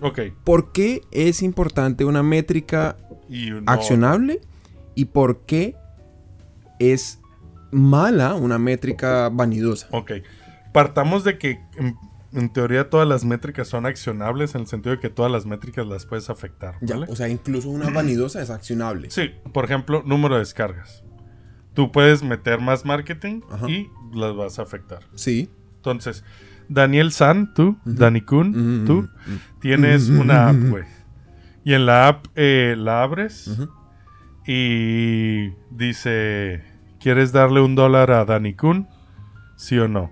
[0.00, 0.18] ok.
[0.44, 2.96] ¿Por qué es importante una métrica
[3.28, 4.40] Y no- accionable
[4.96, 5.76] y por qué
[6.80, 7.20] es
[7.70, 9.86] mala una métrica vanidosa?
[9.92, 10.12] Ok.
[10.72, 11.60] Partamos de que
[12.32, 15.86] en, teoría todas las métricas son accionables en el sentido de que todas las métricas
[15.86, 16.76] las puedes afectar.
[16.80, 19.10] Ya, o sea, incluso una vanidosa es accionable.
[19.10, 21.04] Sí, por ejemplo, número de descargas.
[21.74, 23.68] Tú puedes meter más marketing Ajá.
[23.68, 25.00] y las vas a afectar.
[25.14, 25.50] Sí.
[25.76, 26.22] Entonces,
[26.68, 29.08] Daniel San, tú, Dani Kun, tú,
[29.60, 30.84] tienes una app, güey.
[31.64, 33.58] Y en la app eh, la abres
[34.46, 36.64] y dice,
[37.00, 38.88] ¿quieres darle un dólar a Dani Kun?
[39.56, 40.10] ¿Sí o no?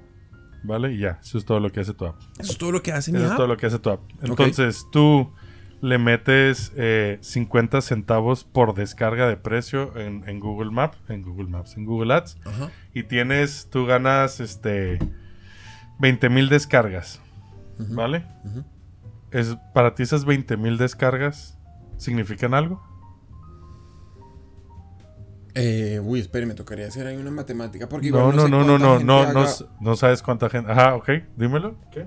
[0.62, 0.92] ¿Vale?
[0.92, 2.16] Y ya, eso es todo lo que hace tu app.
[2.38, 4.00] Eso es todo lo que hace mi Eso es todo lo que hace tu app.
[4.22, 5.32] Entonces tú
[5.80, 11.48] le metes eh, 50 centavos por descarga de precio en, en Google Maps, en Google
[11.48, 12.36] Maps, en Google Ads.
[12.92, 14.98] Y tienes, tú ganas este
[15.98, 17.20] 20 mil descargas.
[17.78, 18.26] ¿Vale?
[19.30, 21.56] Es, para ti esas 20 mil descargas
[21.96, 22.82] significan algo?
[25.54, 27.88] Eh, uy, espere, me tocaría hacer ahí una matemática.
[27.88, 30.22] Porque No, igual no, sé no, no, cuánta no, no, no, haga- s- no sabes
[30.22, 30.70] cuánta gente.
[30.70, 31.76] Ajá, ok, dímelo.
[31.92, 32.06] ¿Qué?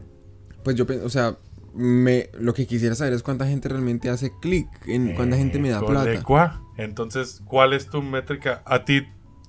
[0.63, 1.37] Pues yo, o sea,
[1.73, 5.69] me, lo que quisiera saber es cuánta gente realmente hace clic, en cuánta gente me
[5.69, 6.03] da Eh, plata.
[6.05, 6.61] colecua.
[6.77, 8.61] Entonces, ¿cuál es tu métrica?
[8.65, 9.01] ¿A ti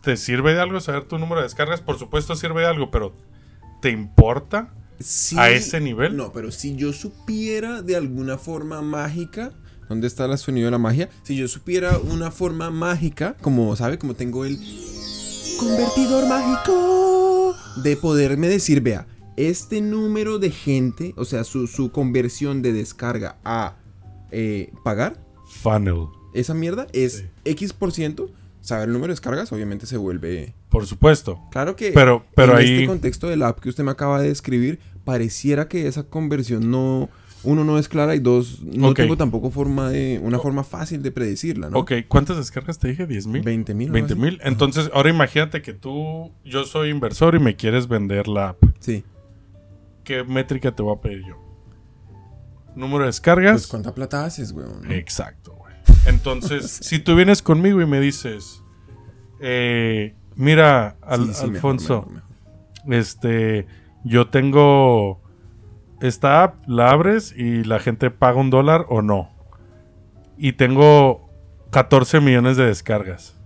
[0.02, 1.80] te sirve de algo saber tu número de descargas?
[1.80, 3.14] Por supuesto sirve de algo, pero
[3.80, 4.74] ¿te importa?
[4.98, 6.16] Sí, ¿A ese nivel?
[6.16, 9.52] No, pero si yo supiera de alguna forma mágica,
[9.88, 11.08] ¿dónde está el sonido de la magia?
[11.22, 13.98] Si yo supiera una forma mágica, como, ¿sabe?
[13.98, 14.58] Como tengo el
[15.58, 22.62] convertidor mágico de poderme decir, vea, este número de gente, o sea, su, su conversión
[22.62, 23.76] de descarga a
[24.30, 26.06] eh, pagar, Funnel.
[26.34, 27.24] esa mierda es Sí.
[27.44, 28.30] X por ciento.
[28.60, 31.38] Saber el número de descargas, obviamente se vuelve por supuesto.
[31.52, 34.20] Claro que Pero- pero en ahí- este contexto de la app que usted me acaba
[34.22, 37.10] de describir, pareciera que esa conversión no,
[37.44, 41.12] uno no es clara y dos, no tengo tampoco forma de, una forma fácil de
[41.12, 41.78] predecirla, ¿no?
[41.78, 43.06] Ok, ¿cuántas descargas te dije?
[43.06, 43.42] ¿10 mil?
[43.42, 43.90] 20 mil.
[43.90, 44.40] 20 mil.
[44.42, 48.64] Entonces, ahora imagínate que tú, yo soy inversor y me quieres vender la app.
[48.80, 49.04] Sí.
[50.04, 51.36] ¿Qué métrica te voy a pedir yo?
[52.74, 53.52] ¿Número de descargas?
[53.52, 54.90] Pues cuánta plata haces, weón.
[54.90, 55.74] Exacto, güey.
[56.06, 58.62] Entonces, si tú vienes conmigo y me dices,
[59.40, 62.24] eh, mira, Al- Sí, sí, mejor, Alfonso, mejor,
[62.84, 62.94] mejor.
[62.94, 63.66] este,
[64.04, 65.23] yo tengo
[66.06, 69.30] esta app, la abres y la gente paga un dólar o no.
[70.36, 71.30] Y tengo
[71.70, 73.36] 14 millones de descargas.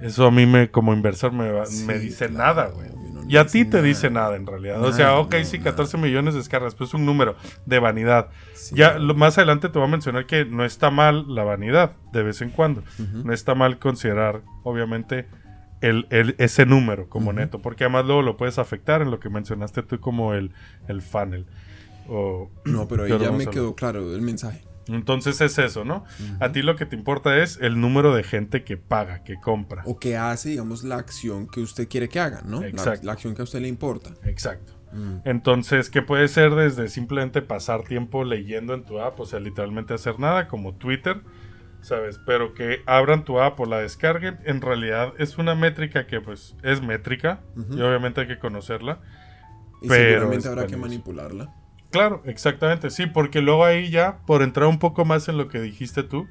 [0.00, 2.90] Eso a mí me, como inversor, me, Sí, me dice claro, nada, güey.
[2.90, 3.82] no y a ti te nada.
[3.82, 4.82] dice nada en realidad.
[4.84, 5.70] o sea, ok, no, sí, nada.
[5.70, 8.28] 14 millones de descargas, pues es un número de vanidad.
[8.54, 8.74] Sí.
[8.76, 12.22] Ya lo- más adelante te voy a mencionar que no está mal la vanidad de
[12.22, 12.82] vez en cuando.
[13.24, 15.26] No está mal considerar, obviamente,
[15.80, 19.28] el, el- ese número como neto, porque además luego lo puedes afectar en lo que
[19.30, 20.52] mencionaste tú como el,
[20.88, 21.46] el funnel.
[22.08, 24.62] O- No, pero ahí ya me quedó claro el mensaje.
[24.88, 26.04] entonces es eso, ¿no?
[26.40, 29.82] A ti lo que te importa es el número de gente que paga, que compra.
[29.84, 32.62] O que hace, digamos, la acción que usted quiere que hagan, ¿no?
[32.62, 33.04] Exacto.
[33.06, 34.10] la acción que a usted le importa.
[34.24, 34.74] Exacto.
[34.92, 35.16] Mm.
[35.24, 39.92] Entonces, que puede ser desde simplemente pasar tiempo leyendo en tu app, o sea, literalmente
[39.92, 41.20] hacer nada, como Twitter,
[41.86, 42.18] ¿sabes?
[42.26, 46.56] Pero que abran tu app o la descarguen, en realidad es una métrica que pues
[46.62, 49.00] es métrica, y obviamente hay que conocerla.
[49.80, 51.54] Y Pero seguramente habrá que manipularla.
[51.90, 55.60] Claro, exactamente, sí, porque luego ahí ya, por entrar un poco más en lo que
[55.60, 56.26] dijiste tú,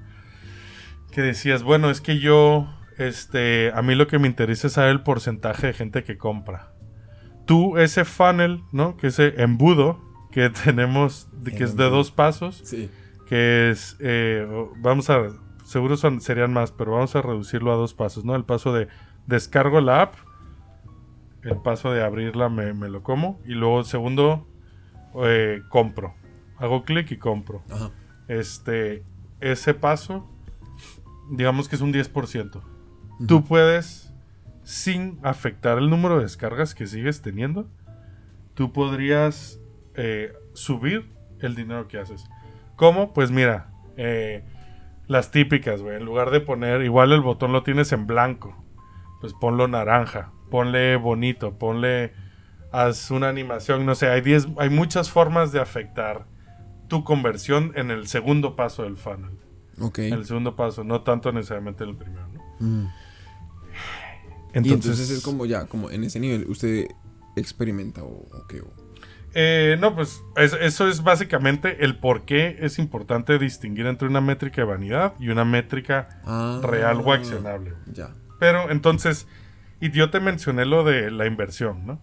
[1.12, 4.91] que decías, bueno, es que yo, este, a mí lo que me interesa es saber
[4.91, 6.74] el porcentaje de gente que compra.
[7.46, 8.98] Tú, ese funnel, ¿no?
[8.98, 12.89] Que ese embudo que tenemos, que es de dos pasos, Sí.
[13.30, 14.46] que es, eh,
[14.78, 15.30] vamos a,
[15.65, 18.36] seguro son, serían más, pero vamos a reducirlo a dos pasos, ¿no?
[18.36, 18.88] El paso de
[19.25, 20.15] descargo la app,
[21.43, 24.47] el paso de abrirla me, me lo como, y luego el segundo,
[25.23, 26.13] eh, compro.
[26.58, 27.63] Hago clic y compro.
[27.69, 27.91] Ajá.
[28.28, 29.04] Este,
[29.41, 30.30] ese paso,
[31.32, 32.62] digamos que es un 10%.
[33.28, 34.13] Tú puedes,
[34.63, 37.67] sin afectar el número de descargas que sigues teniendo,
[38.54, 39.60] tú podrías
[39.95, 42.25] eh, subir el dinero que haces.
[42.75, 43.13] ¿Cómo?
[43.13, 44.43] Pues mira, eh,
[45.08, 45.98] las típicas, güey.
[45.98, 48.56] En lugar de poner, igual el botón lo tienes en blanco,
[49.22, 52.13] pues ponlo naranja, ponle bonito, ponle,
[52.72, 56.26] haz una animación, no sé, hay, 10 hay muchas formas de afectar
[56.88, 59.38] tu conversión en el segundo paso del funnel.
[59.80, 60.00] Ok.
[60.00, 62.41] En el segundo paso, no tanto necesariamente en el primero, ¿no?
[62.60, 62.88] Mm.
[64.63, 66.88] y entonces es como ya, como en ese nivel, usted
[67.36, 68.62] experimenta o, o qué.
[68.62, 68.85] o-
[69.38, 74.21] Eh, no, pues es- eso es básicamente el por qué es importante distinguir entre una
[74.21, 77.74] métrica de vanidad y una métrica Ah, real o accionable.
[77.91, 78.10] Ya.
[78.39, 79.28] Pero entonces,
[79.82, 82.02] y yo te mencioné lo de la inversión, ¿no?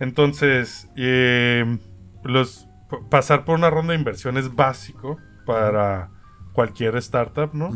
[0.00, 1.78] Entonces, eh,
[2.24, 2.66] los,
[3.10, 6.10] pasar por una ronda de inversión es básico para
[6.52, 7.70] cualquier startup, ¿no?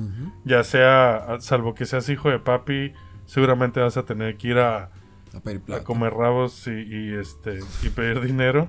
[0.45, 2.93] Ya sea, salvo que seas hijo de papi,
[3.25, 4.91] seguramente vas a tener que ir a,
[5.37, 5.85] A pedir a plata.
[5.85, 8.69] comer rabos y, y, este, y pedir dinero.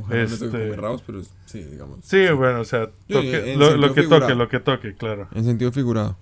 [0.00, 1.98] Ojalá no este- comer rabos, pero sí, digamos.
[2.04, 5.28] Sí, bueno, o sea, toque- lo, que toque, lo que toque, claro.
[5.34, 6.16] En sentido figurado.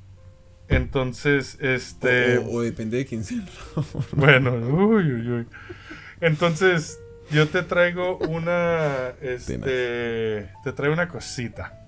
[0.69, 3.39] Entonces, este, O, o- o depende de quién sea
[4.13, 5.47] bueno, uy, uy, uy.
[6.21, 7.01] Entonces,
[7.33, 11.87] yo te traigo una, este, te traigo una cosita,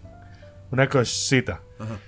[0.71, 1.61] una cosita.
[1.79, 1.99] Ajá.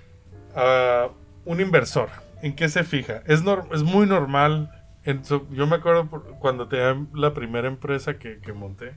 [0.57, 1.09] Ah,
[1.45, 2.09] un inversor,
[2.43, 3.23] ¿en qué se fija?
[3.27, 4.71] Es, es muy normal.
[5.05, 8.95] En su- yo me acuerdo por- cuando tenía la primera empresa que, que monté,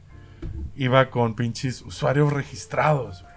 [0.75, 3.21] iba con pinches usuarios registrados.
[3.23, 3.33] güey.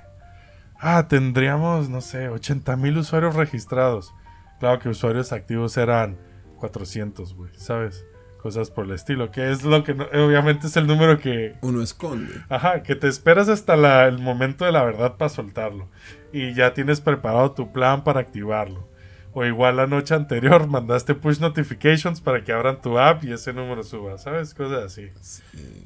[0.79, 4.15] Ah, tendríamos, no sé, 80 mil usuarios registrados.
[4.61, 6.17] Claro que usuarios activos eran
[6.59, 8.05] 400, güey, ¿sabes?
[8.43, 11.83] Cosas por el estilo, que es lo que no- obviamente es el número que, Uno
[11.83, 12.33] esconde.
[12.49, 15.89] Ajá, que te esperas hasta la- el momento de la verdad para soltarlo.
[16.33, 18.89] Y ya tienes preparado tu plan para activarlo.
[19.33, 23.53] O igual la noche anterior mandaste push notifications para que abran tu app y ese
[23.53, 24.55] número suba, ¿sabes?
[24.55, 25.09] Cosas así.
[25.21, 25.43] Sí.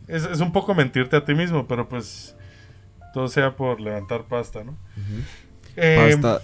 [0.08, 2.34] Es, es un poco mentirte a ti mismo, pero pues
[3.12, 4.76] todo sea por levantar pasta, ¿no?
[5.76, 6.40] Eh, Pasta,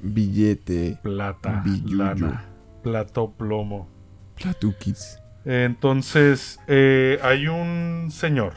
[0.00, 1.96] billete, Plata, Billuyo.
[2.04, 2.44] lana,
[2.82, 3.88] plata o plomo.
[4.36, 5.18] platuquis.
[5.44, 8.54] Entonces, eh, hay un señor,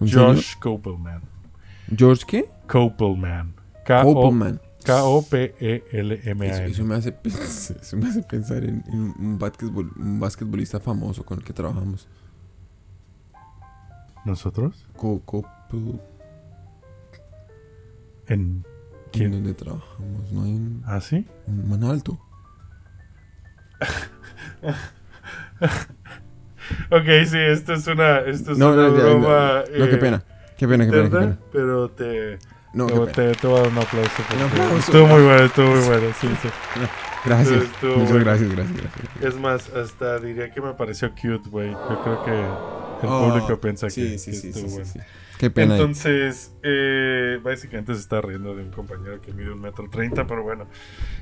[0.00, 0.34] ¿Un señor?
[0.36, 1.22] Josh Kopelman.
[1.96, 2.44] ¿George qué?
[2.66, 3.54] Kopelman.
[3.84, 4.58] K-O-P-E-L-M-A-N.
[4.84, 10.80] Eso, eso me hace, pens- eso me hace pensar en, en un, basquetbol- un basquetbolista
[10.80, 12.08] famoso con el que trabajamos.
[14.24, 14.86] ¿Nosotros?
[14.96, 16.00] Co- Copel-
[18.26, 18.64] ¿En ¿En
[19.12, 19.32] quién?
[19.32, 20.32] dónde trabajamos?
[20.32, 21.26] ¿No hay un, ¿Ah, sí?
[21.46, 22.18] un man alto?
[26.90, 29.64] ok, sí, esto es una, esto es No, una no, broma.
[29.78, 30.22] no, qué eh, pena.
[30.56, 31.38] Qué pena, qué pena, qué pena.
[31.52, 32.38] Pero te,
[32.74, 34.22] No, te, te, te voy a dar un aplauso.
[34.78, 36.06] Estuvo muy bueno, estuvo muy bueno.
[36.20, 36.48] Sí, sí.
[37.24, 37.62] Gracias.
[37.62, 38.24] Estuvo Muchas bueno.
[38.26, 39.22] gracias, gracias, gracias.
[39.22, 41.70] Es más, hasta diría que me pareció cute, güey.
[41.70, 44.90] Yo creo que el Oh, público piensa sí, que, sí, que sí, estuvo sí, bueno.
[45.38, 45.74] Qué pena.
[45.74, 50.42] Entonces, eh, básicamente se está riendo de un compañero que mide un metro treinta, pero
[50.42, 50.66] bueno.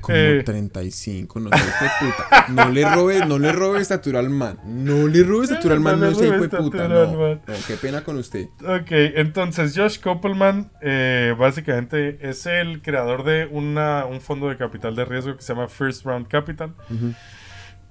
[0.01, 2.45] Como eh, 35, no sé, hijo de puta.
[2.49, 4.59] No le robe, no le robe estatura al man.
[4.65, 6.87] No le robe estatura al man, No no, robe hijo de puta.
[6.87, 8.47] No, no, qué pena con usted.
[8.61, 14.95] Ok, entonces Josh Koppelman eh, básicamente es el creador de una, un fondo de capital
[14.95, 16.75] de riesgo que se llama First Round Capital.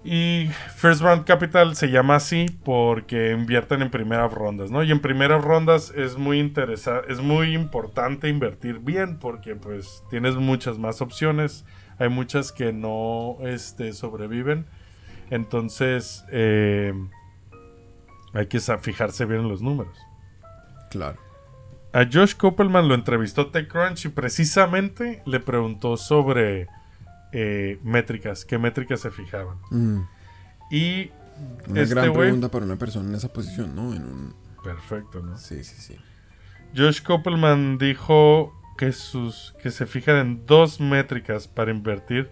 [0.05, 4.83] Y First Round Capital se llama así porque invierten en primeras rondas, ¿no?
[4.83, 10.35] Y en primeras rondas es muy interesa es muy importante invertir bien porque pues tienes
[10.35, 11.65] muchas más opciones.
[11.99, 14.67] Hay muchas que no este, sobreviven.
[15.31, 16.93] Entonces eh,
[18.33, 19.97] hay que fijarse bien en los números.
[20.91, 21.19] Claro.
[21.93, 26.67] A Josh Koppelman lo entrevistó TechCrunch y precisamente le preguntó sobre
[27.33, 29.59] eh, métricas, qué métricas se fijaban.
[29.71, 30.01] Mm,
[30.71, 31.11] Y
[31.69, 33.95] Una este gran pregunta para una persona en esa posición, ¿no?
[33.95, 34.35] En un...
[34.63, 35.37] Perfecto, ¿no?
[35.39, 35.97] Sí, sí, sí.
[36.77, 42.31] Josh Koppelman dijo que, sus, que se fijan en dos métricas para invertir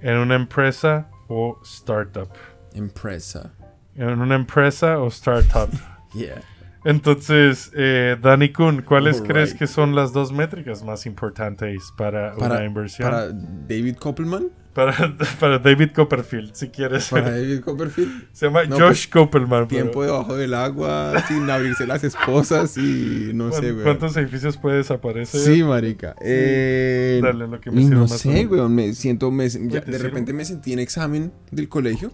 [0.00, 2.30] en una empresa o startup.
[2.74, 3.52] Empresa.
[3.94, 5.70] En una empresa o startup.
[6.12, 6.42] Yeah.
[6.84, 12.64] Entonces, eh, Danny Kuhn, ¿cuáles crees que son las dos métricas más importantes para, una
[12.64, 13.08] inversión?
[13.10, 14.48] para David Koppelman.
[14.74, 14.94] Para,
[15.40, 17.08] para David Copperfield, si quieres.
[17.08, 18.28] Para David Copperfield.
[18.32, 19.66] Se llama No, Josh Koppelman.
[19.66, 23.84] pero- Tiempo debajo del agua, sin abrirse las esposas y no sé, ¿Cuán- güey.
[23.84, 25.40] ¿Cuántos edificios puede desaparecer?
[25.40, 26.14] Sí, marica.
[26.22, 28.72] Eh, Dale, lo que me no más sé, weón.
[28.74, 32.12] Me siento, me, ya, te de repente me sentí en examen del colegio.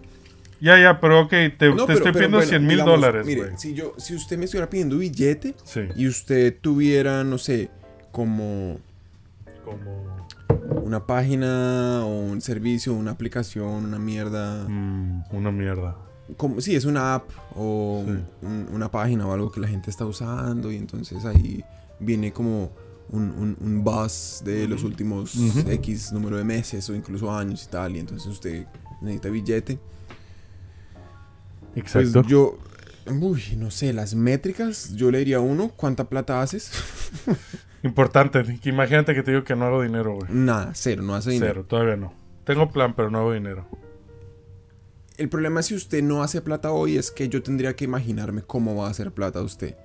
[0.59, 3.25] Ya, ya, pero ok, te, te No, pero- estoy pero pidiendo bueno, 100 mil dólares,
[3.25, 7.69] Mire, si yo, si usted me estuviera pidiendo billete Sí, y usted tuviera, no sé,
[8.11, 8.79] como
[9.63, 10.27] como...
[10.83, 14.65] una página o un servicio, una aplicación, una mierda.
[14.67, 15.95] mm, una mierda.
[16.37, 18.11] Como, sí, es una app o Sí.
[18.41, 21.63] un- una página o algo que la gente está usando y entonces ahí
[21.99, 22.71] viene como
[23.09, 25.35] un, un, un buzz de los últimos.
[25.67, 28.65] X número de meses o incluso años y tal y entonces usted
[29.01, 29.79] necesita billete.
[31.81, 32.27] Pues Exacto.
[32.27, 32.57] yo,
[33.07, 36.71] uy, no sé, las métricas, yo le diría a uno, ¿cuánta plata haces?
[37.83, 40.27] Importante, que imagínate que te digo que no hago dinero, güey.
[40.29, 41.53] Nada, cero, no hace dinero.
[41.53, 42.13] Cero, todavía no.
[42.43, 43.67] Tengo plan, pero no hago dinero.
[45.17, 48.75] El problema si usted no hace plata hoy es que yo tendría que imaginarme cómo
[48.75, 49.75] va a hacer plata usted.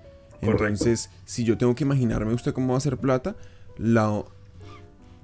[0.40, 0.66] Correcto.
[0.66, 3.36] Entonces, si yo tengo que imaginarme usted cómo va a hacer plata,
[3.78, 4.24] la,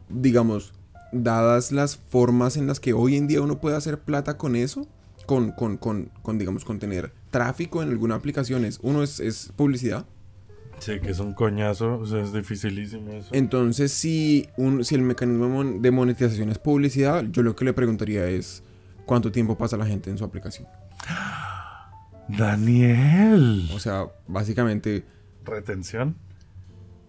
[0.09, 0.73] digamos,
[1.13, 4.87] dadas las formas en las que hoy en día uno puede hacer plata con eso,
[5.29, 9.53] con, con, con, con, digamos, con tener tráfico en alguna aplicación, es, uno es, es
[9.55, 10.07] publicidad.
[10.79, 13.29] Sí, que es un coñazo, o sea, es dificilísimo eso.
[13.33, 18.27] Entonces, si, un, si el mecanismo de monetización es publicidad, yo lo que le preguntaría
[18.27, 18.63] es
[19.05, 20.67] cuánto tiempo pasa la gente en su aplicación.
[22.29, 23.69] Daniel.
[23.75, 25.05] O sea, básicamente,
[25.45, 26.17] Retención.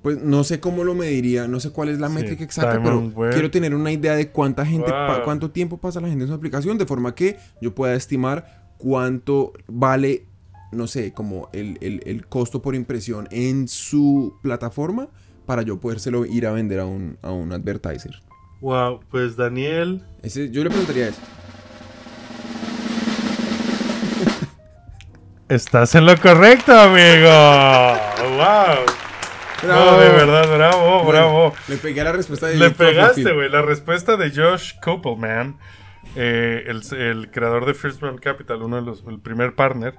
[0.01, 2.99] Pues no sé cómo lo mediría, no sé cuál es la Sí, métrica exacta, pero
[3.01, 3.33] web.
[3.33, 6.33] quiero tener una idea de cuánta gente, pa- cuánto tiempo pasa la gente en su
[6.33, 10.25] aplicación, de forma que yo pueda estimar cuánto vale,
[10.71, 15.09] no sé, como el, el- el costo por impresión en su plataforma
[15.45, 18.21] para yo podérselo ir a vender a un, a un advertiser.
[18.61, 20.03] Wow, pues Daniel.
[20.21, 21.19] Ese, yo le preguntaría eso.
[25.49, 27.29] Estás en lo correcto, amigo.
[28.37, 28.85] Wow.
[29.67, 31.53] No, de verdad, bravo, Bueno, bravo.
[31.67, 33.49] Le pegué la respuesta de Le pegaste, güey.
[33.49, 35.57] La respuesta de Josh Koppelman,
[36.15, 39.95] eh, el, el creador de First Round Capital, uno de los, el primer partner,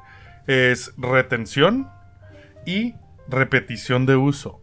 [0.47, 1.89] es retención
[2.67, 2.95] y
[3.29, 4.61] repetición de uso.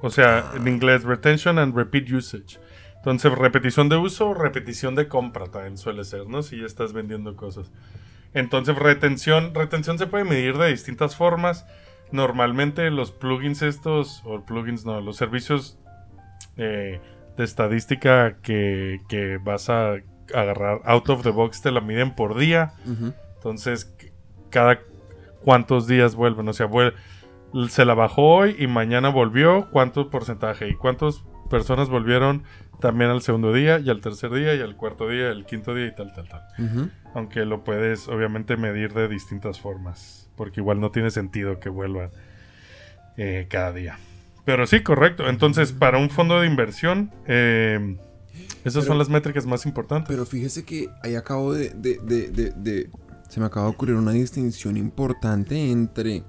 [0.00, 2.58] O sea, en inglés, retention and repeat usage.
[2.96, 6.42] Entonces, repetición de uso, repetición de compra también suele ser, ¿no?
[6.42, 7.70] Si ya estás vendiendo cosas.
[8.34, 11.66] Entonces, retención, retención se puede medir de distintas formas.
[12.12, 15.78] Normalmente los plugins estos, o plugins no, los servicios
[16.56, 17.00] eh,
[17.36, 19.94] de estadística que, que vas a
[20.34, 22.72] agarrar out of the box te la miden por día.
[23.36, 23.94] Entonces,
[24.50, 24.80] cada
[25.44, 26.48] cuántos días vuelven.
[26.48, 26.94] O sea, vuel-
[27.68, 29.68] se la bajó hoy y mañana volvió.
[29.70, 30.68] ¿Cuánto porcentaje?
[30.68, 32.44] ¿Y cuántas personas volvieron
[32.80, 35.74] también al segundo día y al tercer día y al cuarto día y al quinto
[35.74, 36.42] día y tal, tal, tal?
[37.14, 40.28] Aunque lo puedes obviamente medir de distintas formas.
[40.36, 42.10] Porque igual no tiene sentido que vuelvan
[43.16, 43.98] eh, cada día.
[44.44, 45.28] Pero sí, correcto.
[45.28, 47.96] Entonces, para un fondo de inversión, eh,
[48.64, 50.08] esas Pero- son las métricas más importantes.
[50.08, 52.90] Pero fíjese que ahí acabo de, de- de- de- de
[53.28, 56.24] se me acaba de ocurrir una distinción importante entre...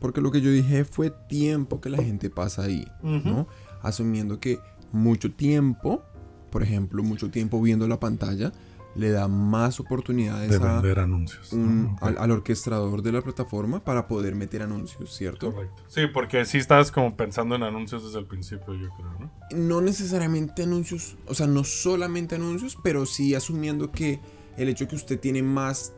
[0.00, 3.46] Porque lo que yo dije fue tiempo que la gente pasa ahí, ¿no?
[3.82, 4.58] Asumiendo que
[4.94, 6.02] mucho tiempo,
[6.50, 8.52] por ejemplo, mucho tiempo viendo la pantalla,
[8.94, 11.52] le da más oportunidades De a anuncios.
[11.52, 15.52] un- al, al orquestador de la plataforma para poder meter anuncios, ¿cierto?
[15.52, 15.82] Correcto.
[15.88, 19.32] Sí, porque sí estabas como pensando en anuncios desde el principio, yo creo, ¿no?
[19.56, 24.20] No necesariamente anuncios, o sea, no solamente anuncios, pero sí asumiendo que
[24.56, 25.92] el hecho que usted tiene más,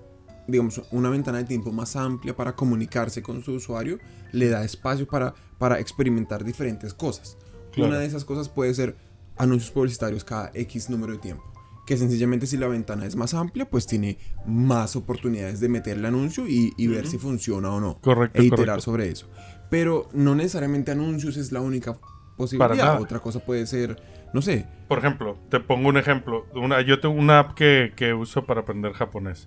[0.49, 3.99] digamos, una ventana de tiempo más amplia para comunicarse con su usuario,
[4.33, 7.37] le da espacio para, para experimentar diferentes cosas.
[7.77, 7.91] Claro.
[7.91, 8.97] Una de esas cosas puede ser
[9.37, 11.45] anuncios publicitarios cada X número de tiempo.
[11.87, 16.05] Que sencillamente si la ventana es más amplia, pues tiene más oportunidades de meter el
[16.05, 18.01] anuncio y, y ver si funciona o no.
[18.01, 18.81] Correcto, E iterar correcto.
[18.81, 19.29] sobre eso.
[19.71, 21.97] Pero no necesariamente anuncios es la única
[22.37, 22.75] posibilidad.
[22.75, 22.99] nada.
[23.01, 24.67] Otra cosa puede ser, no sé.
[24.89, 26.47] Por ejemplo, te pongo un ejemplo.
[26.55, 29.47] Una, yo tengo una app que, que uso para aprender japonés.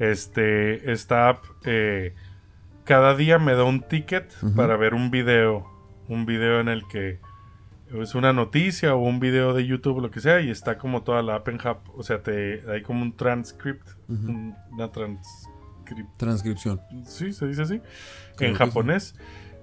[0.00, 2.14] Este, esta app eh,
[2.84, 5.66] cada día me da un ticket para ver un video.
[6.08, 7.18] Un video en el que
[8.00, 11.22] es una noticia o un video de YouTube, lo que sea, y está como toda
[11.22, 11.88] la app en Jap.
[11.96, 13.86] O sea, te hay como un transcript.
[14.08, 14.90] Un- una.
[16.16, 16.80] Transcripción.
[17.04, 17.80] Sí, se dice así.
[18.40, 19.14] En japonés.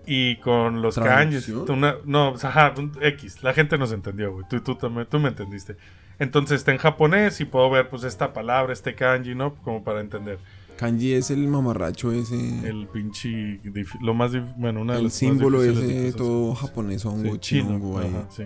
[0.06, 1.48] Y con los kanjis.
[1.70, 3.42] Una- no, ajá, un X.
[3.44, 4.46] La gente nos entendió, güey.
[4.50, 5.78] Tú, tú, también- tú me entendiste.
[6.20, 9.56] Entonces está en japonés y puedo ver pues esta palabra, este kanji, ¿no?
[9.56, 10.40] Como para entender.
[10.84, 12.68] Kanji es el mamarracho ese.
[12.68, 13.62] El pinche...
[14.02, 14.34] Lo más...
[14.58, 18.08] Bueno, una de el las más símbolo de ese todo japonés, hongo, Sí, ahí.
[18.10, 18.44] ajá, sí.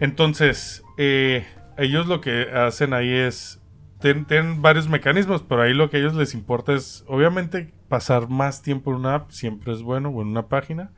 [0.00, 1.44] Entonces, eh,
[1.76, 3.60] ellos lo que hacen ahí es.
[4.00, 8.62] Tienen varios mecanismos, pero ahí lo que a ellos les importa es, obviamente, pasar más
[8.62, 10.92] tiempo en una app siempre es bueno, o en una página.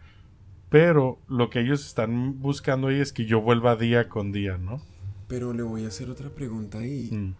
[0.69, 4.81] Pero lo que ellos están buscando ahí es que yo vuelva día con día, ¿no?
[5.27, 7.11] Pero le voy a hacer otra pregunta ahí.
[7.11, 7.35] Mm.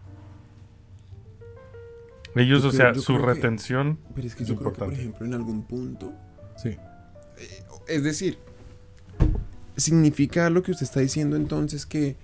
[2.35, 3.97] Ellos, Yo o creo- sea, su que- retención.
[4.13, 5.01] Pero es que Es yo creo que, por importante.
[5.01, 6.13] ejemplo, en algún punto.
[6.57, 6.75] Sí.
[7.87, 8.37] Es decir,
[9.77, 12.15] significa lo que usted está diciendo entonces que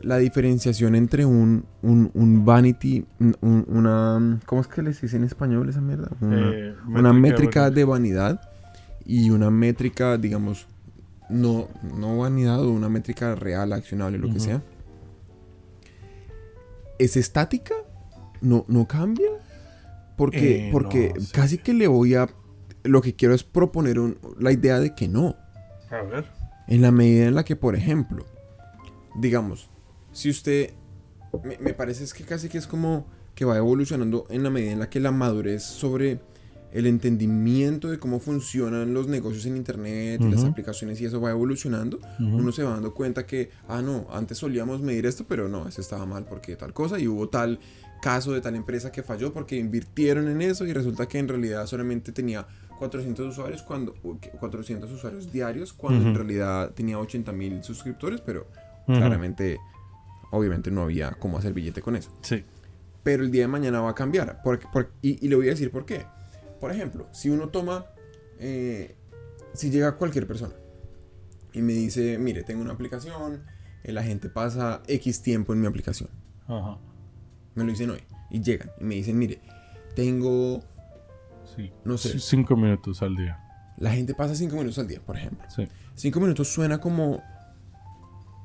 [0.00, 4.40] la diferenciación entre un, un, un vanity, un- un- una...
[4.46, 6.10] ¿Cómo es que les dice en español esa mierda?
[6.20, 8.40] Una, Eh, una métrica de vanidad
[9.04, 10.66] y una métrica, digamos,
[11.28, 14.62] no, no vanidad o una métrica real, accionable, lo que sea.
[16.98, 17.74] ¿Es estática?
[18.40, 19.28] ¿No, no cambia?
[20.16, 21.32] Porque, Eh, porque no, sí.
[21.32, 22.28] casi que le voy a...
[22.84, 25.36] Lo que quiero es proponer un- la idea de que no.
[25.90, 26.24] A ver.
[26.66, 28.24] En la medida en la que, por ejemplo,
[29.14, 29.68] digamos,
[30.12, 30.70] si usted,
[31.44, 34.72] me, me parece es que casi que es como que va evolucionando en la medida
[34.72, 36.20] en la que la madurez sobre
[36.72, 40.50] el entendimiento de cómo funcionan los negocios en internet, y las Ujú.
[40.52, 44.80] aplicaciones y eso va evolucionando, uno se va dando cuenta que, ah, no, antes solíamos
[44.80, 47.60] medir esto, pero no, eso estaba mal porque tal cosa y hubo tal
[48.02, 51.66] caso de tal empresa que falló porque invirtieron en eso y resulta que en realidad
[51.66, 52.46] solamente tenía
[52.78, 56.18] 400 usuarios cuando o que- 400 usuarios diarios cuando en Ujú.
[56.18, 58.48] realidad tenía 80 mil suscriptores, pero
[58.88, 58.98] Ujú.
[58.98, 59.58] claramente,
[60.32, 62.10] obviamente no había cómo hacer billete con eso.
[62.22, 62.44] Sí.
[63.04, 64.40] Pero el día de mañana va a cambiar.
[64.42, 66.04] Porque, por- y, y le voy a decir por qué.
[66.60, 67.86] Por ejemplo, si uno toma,
[68.38, 68.96] eh,
[69.54, 70.54] si llega cualquier persona
[71.52, 73.42] y me dice, mire, tengo una aplicación,
[73.84, 76.08] la gente pasa X tiempo en mi aplicación.
[76.46, 76.78] Ajá.
[77.54, 78.00] Me lo dicen hoy.
[78.30, 79.40] Y llegan y me dicen, mire,
[79.94, 80.62] tengo,
[81.56, 81.70] Sí.
[81.84, 82.18] No sé.
[82.18, 83.38] Cinco minutos al día.
[83.78, 85.44] la gente pasa 5 minutos al día, por ejemplo.
[85.54, 85.66] Sí.
[85.96, 87.20] 5 minutos suena como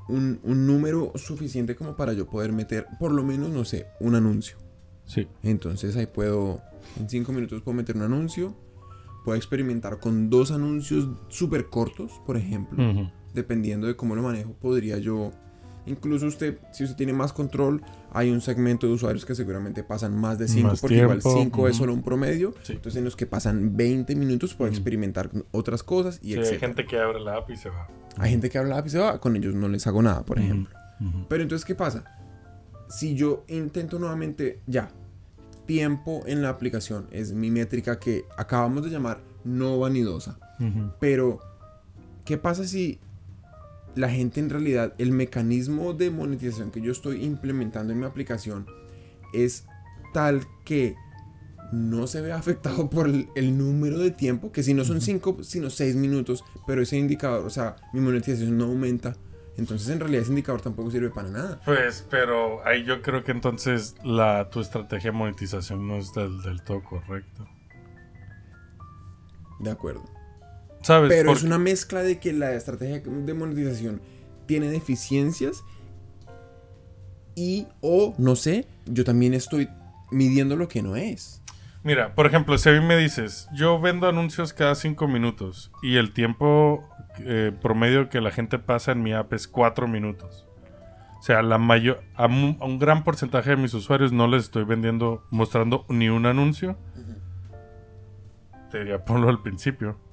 [0.10, 4.16] un, un número suficiente como para yo poder meter, por lo menos, no sé, un
[4.16, 4.58] anuncio.
[5.06, 5.28] Sí.
[5.44, 6.62] Entonces ahí puedo,
[7.00, 8.56] en 5 minutos puedo meter un anuncio.
[9.24, 13.12] Puedo experimentar con dos anuncios súper cortos, por ejemplo.
[13.34, 15.32] Dependiendo de cómo lo manejo, podría yo...
[15.88, 20.16] Incluso usted, si usted tiene más control, hay un segmento de usuarios que seguramente pasan
[20.16, 22.54] más de 5, Más porque igual tiempo, 5 es solo un promedio.
[22.64, 22.74] Sí.
[22.74, 26.86] Entonces en los que pasan 20 minutos puedo experimentar otras cosas y Sí, hay gente
[26.86, 27.88] que abre la app y se va.
[28.18, 30.40] Hay gente que habla lápiz y se va, con ellos no les hago nada, por
[30.40, 30.76] ejemplo.
[31.30, 32.04] Pero entonces, ¿qué pasa?
[32.90, 34.90] Si yo intento nuevamente, ya,
[35.66, 40.40] tiempo en la aplicación es mi métrica que acabamos de llamar no vanidosa.
[41.00, 41.40] Pero,
[42.26, 43.00] ¿qué pasa si
[43.98, 48.68] la gente en realidad, el mecanismo de monetización que yo estoy implementando en mi aplicación
[49.34, 49.66] es
[50.14, 50.96] tal que
[51.72, 55.44] no se ve afectado por el, el número de tiempo, que si no son 5,
[55.44, 59.16] sino 6 minutos, pero ese indicador, o sea, mi monetización no aumenta.
[59.58, 61.60] Entonces en realidad ese indicador tampoco sirve para nada.
[61.66, 66.44] Pues, pero ahí yo creo que entonces la, tu estrategia de monetización no es del,
[66.44, 67.48] del todo correcto.
[69.60, 70.17] De acuerdo.
[70.88, 71.10] ¿Sabes?
[71.10, 74.02] Pero es una mezcla de que la estrategia de monetización
[74.46, 75.66] tiene deficiencias
[77.36, 79.68] y o no sé, yo también estoy
[80.12, 81.44] midiendo lo que no es.
[81.84, 85.98] Mira, por ejemplo, si a mí me dices, yo vendo anuncios cada cinco minutos y
[85.98, 86.88] el tiempo
[87.20, 90.46] eh, promedio que la gente pasa en mi app es cuatro minutos.
[91.20, 94.44] O sea, la mayor, a, un, a un gran porcentaje de mis usuarios no les
[94.44, 96.78] estoy vendiendo, mostrando ni un anuncio.
[98.72, 100.07] Te diría, ponlo al principio.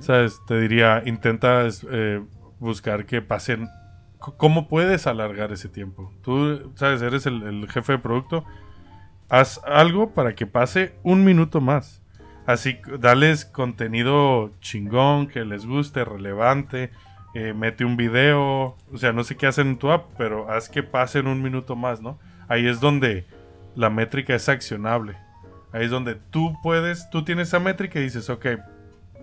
[0.00, 0.40] ¿Sabes?
[0.46, 2.22] Te diría, intenta eh,
[2.58, 3.68] buscar que pasen.
[4.18, 6.12] ¿Cómo puedes alargar ese tiempo?
[6.22, 7.02] Tú, ¿sabes?
[7.02, 8.44] Eres el, jefe de producto.
[9.28, 12.02] Haz algo para que pase un minuto más.
[12.46, 16.90] Así, dales contenido chingón, que les guste, relevante.
[17.34, 18.76] eh, mete un video.
[18.92, 21.76] O sea, no sé qué hacen en tu app, pero haz que pasen un minuto
[21.76, 22.18] más, ¿no?
[22.48, 23.26] Ahí es donde
[23.74, 25.16] la métrica es accionable.
[25.72, 28.46] Ahí es donde tú puedes, tú tienes esa métrica y dices, ok,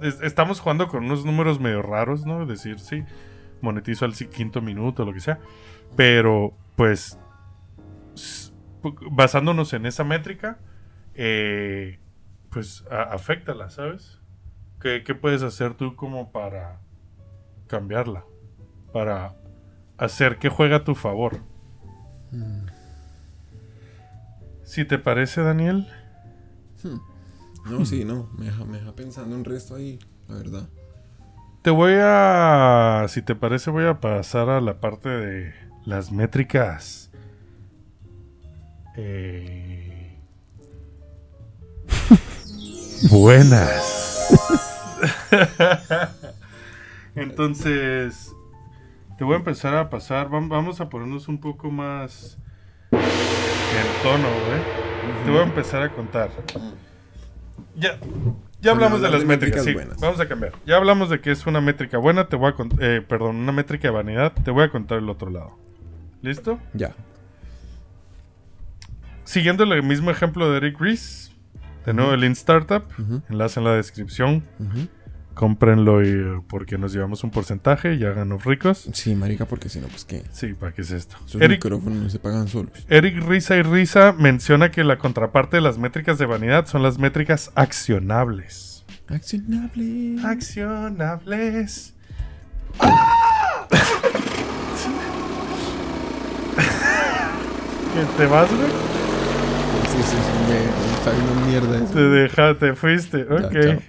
[0.04, 2.43] es- estamos jugando con unos números medio raros, ¿no?
[2.43, 3.04] Es decir, sí,
[3.62, 5.39] monetizo al quinto minuto, lo que sea.
[5.95, 7.18] Pero, pues,
[9.12, 10.58] basándonos en esa métrica,
[11.16, 11.99] eh,
[12.49, 14.20] pues, afectala, ¿sabes?
[14.82, 16.80] ¿Qué, qué puedes hacer tú como para
[17.68, 18.26] cambiarla?
[18.91, 19.36] Para
[19.97, 21.39] hacer que juegue a tu favor.
[24.64, 25.88] Si te parece, Daniel,
[27.70, 28.30] No, sí, no.
[28.38, 30.70] Me deja, me deja pensando un resto ahí, la verdad.
[31.61, 33.05] Te voy a.
[33.09, 35.53] Si te parece, voy a pasar a la parte de
[35.86, 37.09] las métricas.
[38.97, 40.20] Eh,
[43.09, 44.30] buenas.
[47.16, 48.34] Entonces,
[49.18, 50.30] te voy a empezar a pasar.
[50.30, 52.38] vam- Vamos a ponernos un poco más
[52.91, 55.24] en tono, güey.
[55.26, 56.30] Te voy a empezar a contar.
[57.76, 57.98] Ya,
[58.62, 60.02] ya hablamos de las métricas, métricas sí.
[60.02, 60.54] Vamos a cambiar.
[60.66, 63.88] Ya hablamos de que es una métrica buena, te voy a eh, perdón, una métrica
[63.88, 65.58] de vanidad, te voy a contar el otro lado.
[66.22, 66.60] ¿Listo?
[66.74, 66.96] Ya.
[69.26, 71.32] Siguiendo el mismo ejemplo de Eric Ries,
[71.86, 72.84] de nuevo el Lean Startup,
[73.30, 74.88] enlace en la descripción, Ujú.
[75.34, 78.90] Cómprenlo y, eh, porque nos llevamos un porcentaje y háganos ricos.
[78.94, 80.24] Sí, marica, porque si no, pues qué.
[80.32, 81.16] Sí, ¿para qué es esto?
[81.26, 82.72] Esos Eric, micrófonos no se pagan solos.
[82.90, 86.98] Eric Risa y Risa menciona que la contraparte de las métricas de vanidad son las
[86.98, 88.86] métricas accionables.
[89.08, 90.16] Accionable.
[90.26, 91.94] Accionables.
[97.94, 98.70] ¿Qué te vas, güey?
[99.92, 101.94] Sí, sí, sí, me mierda eso.
[101.94, 103.24] Te deja, te fuiste.
[103.24, 103.84] Ok.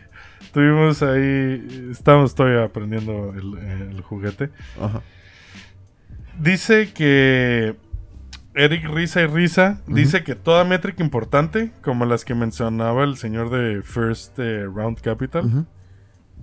[0.55, 1.91] Tuvimos ahí.
[1.91, 4.51] Estamos todavía aprendiendo el, el juguete.
[4.81, 5.03] Ajá.
[6.41, 7.77] Dice que.
[8.57, 13.51] Eric Risa y Risa dice que toda métrica importante, como las que mencionaba el señor
[13.51, 15.67] de First eh, Round Capital.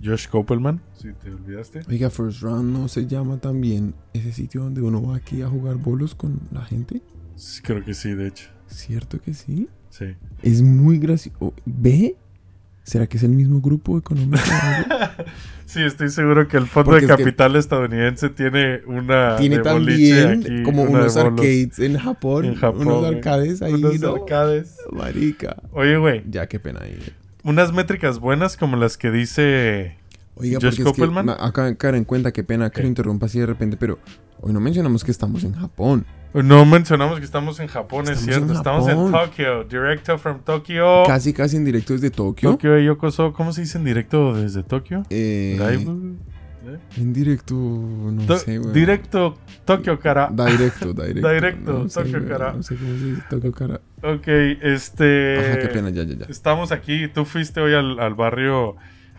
[0.04, 1.82] Josh Koppelman, si te olvidaste.
[1.88, 5.78] Oiga, First Round no se llama también ese sitio donde uno va aquí a jugar
[5.78, 7.02] bolos con la gente.
[7.36, 8.50] Sí, creo que sí, de hecho.
[8.68, 9.70] ¿Cierto que sí?
[9.90, 10.16] Sí.
[10.42, 11.54] Es muy gracioso.
[11.66, 12.18] ¿Ve?
[12.84, 14.44] ¿Será que es el mismo grupo económico?
[15.66, 19.38] Sí, estoy seguro que el Fondo Porque de es Capital estadounidense tiene una.
[19.38, 22.44] Tiene de también aquí, como una unos arcades en Japón.
[22.44, 24.16] En Japón, unos arcades ahí, Unos ¿no?
[24.16, 24.76] arcades.
[24.92, 25.56] Marica.
[25.72, 27.00] Oye, güey, Ya, qué pena ahí.
[27.44, 29.96] unas métricas buenas como las que dice.
[30.36, 31.26] Oiga, Josh porque es que Koppelman.
[31.26, 34.00] ma- acá caer en cuenta, qué pena que lo interrumpa así de repente, pero
[34.40, 36.06] hoy no mencionamos que estamos en Japón.
[36.34, 38.52] No mencionamos que estamos en Japón, es Estamos cierto.
[38.54, 39.12] en Estamos en.
[39.12, 39.64] Tokio.
[39.66, 41.04] Directo from Tokio.
[41.06, 42.52] Casi, casi en directo desde Tokio.
[42.52, 43.34] Tokio y Yokoso.
[43.34, 45.04] ¿Cómo se dice en directo desde Tokio?
[45.10, 45.92] Eh, Live.
[46.64, 46.78] ¿Eh?
[46.98, 48.72] en directo, no To- sé, güey.
[48.72, 50.30] directo Tokio, cara.
[50.32, 51.30] Directo, directo.
[51.30, 52.54] Directo, no Tokio, cara.
[52.54, 53.82] No sé cómo se dice Tokio, cara.
[54.04, 54.28] Ok,
[54.62, 55.40] este.
[55.40, 56.26] Ajá, qué pena, ya, ya, ya.
[56.30, 57.08] Estamos aquí.
[57.08, 58.76] Tú fuiste hoy al, al barrio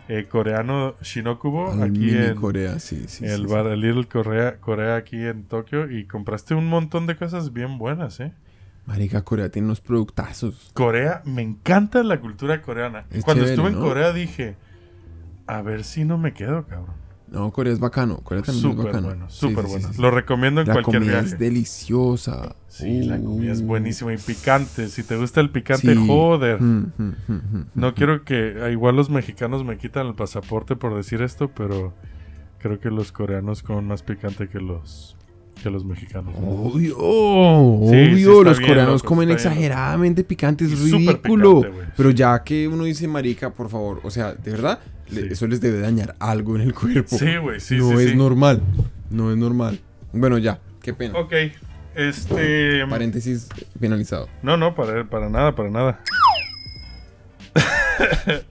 [0.09, 1.73] eh, coreano Shinokubo.
[1.73, 3.25] Al aquí en Corea, sí, sí.
[3.25, 5.91] el sí, bar el Little Corea, Corea aquí en Tokio.
[5.91, 8.33] Y compraste un montón de cosas bien buenas, ¿eh?
[8.87, 10.71] Marica, Corea tiene unos productazos.
[10.75, 13.07] Corea, me encanta la cultura coreana.
[13.11, 13.81] Es Cuando chévere, estuve en ¿no?
[13.81, 14.57] Corea dije,
[15.47, 17.02] a ver si no me quedo, cabrón.
[17.33, 18.19] No, Corea es bacano.
[18.19, 19.07] Corea también es bacano.
[19.09, 19.89] bueno, súper sí, bueno.
[19.89, 20.03] sí, sí.
[20.03, 21.29] Lo recomiendo en La cualquier comida viaje.
[21.35, 22.55] es deliciosa.
[22.69, 23.65] Sí, la comida es Uh.
[23.67, 24.89] buenísima y picante.
[24.89, 26.61] Si te gusta el picante, joder.
[26.61, 30.95] Mm, mm, mm, No quiero que ah, igual los mexicanos me quitan el pasaporte por
[30.95, 31.95] decir esto, pero
[32.59, 35.17] creo que los coreanos comen más picante que los
[35.63, 36.35] que los mexicanos.
[36.39, 36.47] ¿no?
[36.47, 36.97] Obvio,
[37.91, 38.43] Sí, sí obvio.
[38.45, 41.61] los bien, coreanos loco, comen exageradamente picante, es ridículo.
[41.63, 42.15] picante, Pero sí.
[42.17, 45.81] ya que uno dice marica, por favor, o sea, de verdad, le- eso les debe
[45.81, 47.17] dañar algo en el cuerpo.
[47.17, 48.17] Sí, güey, sí, no sí, es sí.
[48.17, 48.63] normal,
[49.11, 49.79] no es normal.
[50.13, 51.19] Bueno, ya, qué pena.
[51.19, 51.33] Ok,
[51.95, 52.87] este...
[52.89, 53.49] Paréntesis
[53.81, 54.29] finalizado.
[54.43, 56.01] No, no, para, para nada, para nada.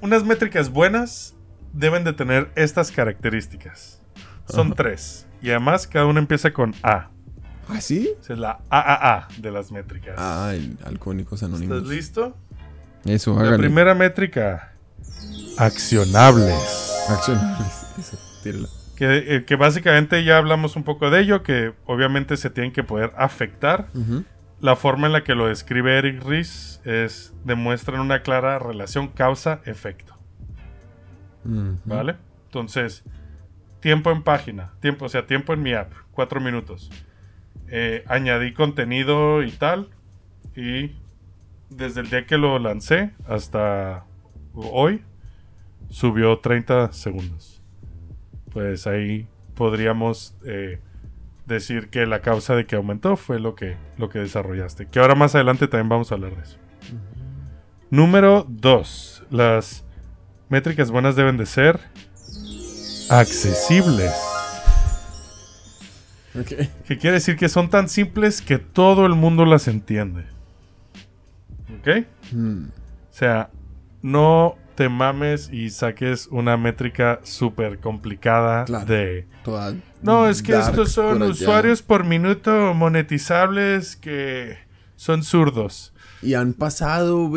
[0.00, 1.34] Unas métricas buenas
[1.72, 4.00] deben de tener estas características.
[4.48, 5.26] Son tres.
[5.42, 7.10] Y además cada una empieza con A.
[7.68, 8.10] ¿Ah, sí?
[8.20, 10.14] Esa es la AAA de las métricas.
[10.18, 11.78] Ah, el Alcohólicos Anónimos.
[11.78, 12.36] ¿Estás listo?
[13.04, 13.58] Eso, La hágale.
[13.58, 14.72] primera métrica.
[15.58, 16.94] Accionables.
[17.08, 17.86] Accionables.
[17.98, 18.68] Eso, tírala.
[18.96, 22.82] Que, eh, que básicamente ya hablamos un poco de ello, que obviamente se tienen que
[22.82, 23.88] poder afectar.
[24.60, 30.16] La forma en la que lo describe Eric Ries es demuestran una clara relación causa-efecto.
[31.84, 32.16] ¿Vale?
[32.46, 33.04] Entonces,
[33.86, 36.90] tiempo en página, tiempo, o sea, tiempo en mi app, cuatro minutos.
[37.68, 39.90] Eh, añadí contenido y tal,
[40.56, 40.96] y
[41.70, 44.04] desde el día que lo lancé hasta
[44.54, 45.04] hoy,
[45.88, 47.62] subió 30 segundos.
[48.52, 50.80] Pues ahí podríamos eh,
[51.46, 54.88] decir que la causa de que aumentó fue lo que, lo que desarrollaste.
[54.88, 56.58] Que ahora más adelante también vamos a hablar de eso.
[57.90, 59.26] Número 2.
[59.30, 59.86] Las
[60.48, 61.78] métricas buenas deben de ser
[63.10, 64.12] accesibles.
[66.38, 66.52] Ok.
[66.86, 70.24] Que quiere decir que son tan simples que todo el mundo las entiende.
[71.78, 72.06] ¿Ok?
[72.32, 72.64] Mm.
[72.66, 73.50] O sea,
[74.02, 78.84] no te mames y saques una métrica súper complicada Claro.
[78.84, 79.26] de...
[79.42, 84.58] Toda No, es que estos son por usuarios por minuto monetizables que
[84.96, 85.94] son zurdos.
[86.20, 87.28] Y han pasado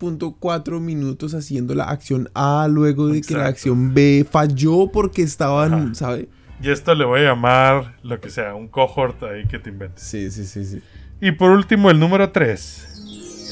[0.00, 5.74] 27.4 minutos haciendo la acción A luego de que la acción B falló porque estaban,
[5.74, 5.94] Ajá.
[5.94, 6.28] ¿sabe?
[6.62, 10.02] Y esto le voy a llamar lo que sea, un cohort ahí que te inventes.
[10.02, 10.82] Sí, sí, sí, sí.
[11.20, 12.88] Y por último, el número 3.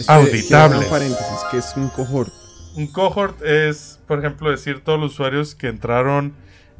[0.00, 0.46] Espere, Auditables.
[0.48, 2.32] quiero hacer un paréntesis, que es un cohort.
[2.76, 6.34] Un cohort es, por ejemplo, decir todos los usuarios que entraron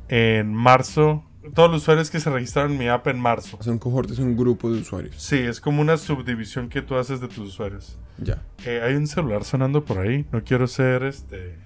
[0.08, 3.56] en marzo, todos los usuarios que se registraron en mi app en marzo.
[3.60, 5.14] O sea, un cohort es un grupo de usuarios.
[5.18, 7.98] Sí, es como una subdivisión que tú haces de tus usuarios.
[8.18, 8.42] Ya.
[8.64, 11.58] Eh, hay un celular sonando por ahí, no quiero ser este...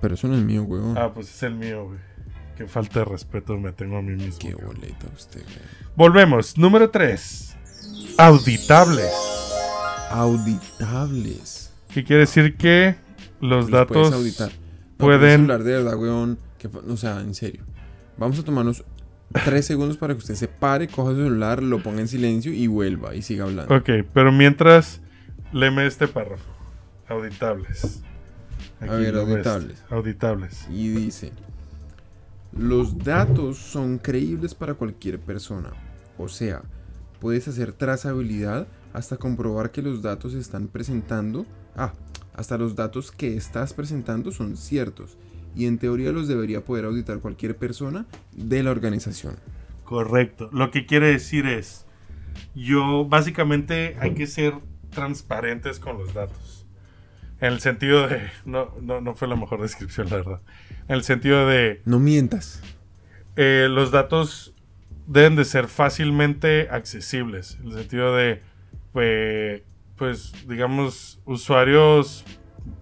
[0.00, 0.96] Pero eso no es mío, weón.
[0.98, 1.98] Ah, pues es el mío, güey.
[2.56, 4.38] Qué falta de respeto me tengo a mí mismo.
[4.38, 4.74] Qué cabrón.
[4.76, 5.94] boleta usted, weón.
[5.96, 7.56] Volvemos, número 3.
[8.18, 9.12] Auditables.
[10.10, 11.72] Auditables.
[11.92, 12.96] ¿Qué quiere decir que
[13.40, 14.50] los, Los datos puedes auditar.
[14.98, 16.38] No, pueden- celular de verdad, weón.
[16.58, 17.62] que o sea, en serio.
[18.16, 18.84] Vamos a tomarnos
[19.32, 22.66] tres segundos para que usted se pare, coja su celular, lo ponga en silencio y
[22.66, 23.74] vuelva y siga hablando.
[23.74, 25.00] Ok, pero mientras,
[25.52, 26.50] léeme este párrafo.
[27.08, 28.02] Auditables.
[28.80, 29.22] A ver, ves.
[29.22, 29.84] auditables.
[29.90, 30.68] Auditables.
[30.70, 31.32] Y dice,
[32.52, 35.70] los datos son creíbles para cualquier persona.
[36.18, 36.62] O sea,
[37.20, 41.46] puedes hacer trazabilidad hasta comprobar que los datos están presentando.
[41.76, 41.92] Ah,
[42.34, 45.16] hasta los datos que estás presentando son ciertos.
[45.56, 49.36] Y en teoría los debería poder auditar cualquier persona de la organización.
[49.84, 50.50] Correcto.
[50.52, 51.86] Lo que quiere decir es,
[52.54, 54.54] yo básicamente hay que ser
[54.90, 56.66] transparentes con los datos.
[57.40, 60.40] En el sentido de, no, no, no fue la mejor descripción, la verdad.
[60.88, 62.62] En el sentido de, No mientas.
[63.36, 64.54] eh, los datos
[65.06, 67.58] deben de ser fácilmente accesibles.
[67.60, 68.40] En el sentido de,
[68.92, 69.62] pues,
[69.96, 72.24] pues digamos, usuarios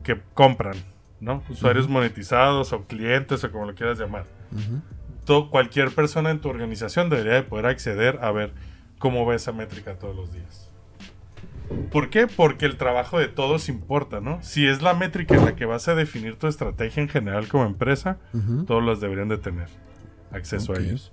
[0.04, 0.76] que compran,
[1.22, 1.42] ¿no?
[1.48, 4.26] Usuarios monetizados o clientes o como lo quieras llamar.
[4.52, 4.80] Ujú.
[5.24, 8.52] To- cualquier persona en tu organización debería de poder acceder a ver
[8.98, 10.68] cómo ve esa métrica todos los días.
[11.90, 12.26] ¿Por qué?
[12.26, 14.42] Porque el trabajo de todos importa, ¿no?
[14.42, 17.64] Si es la métrica en la que vas a definir tu estrategia en general como
[17.64, 18.18] empresa,
[18.66, 19.68] todos los deberían de tener
[20.32, 21.12] acceso a ellos.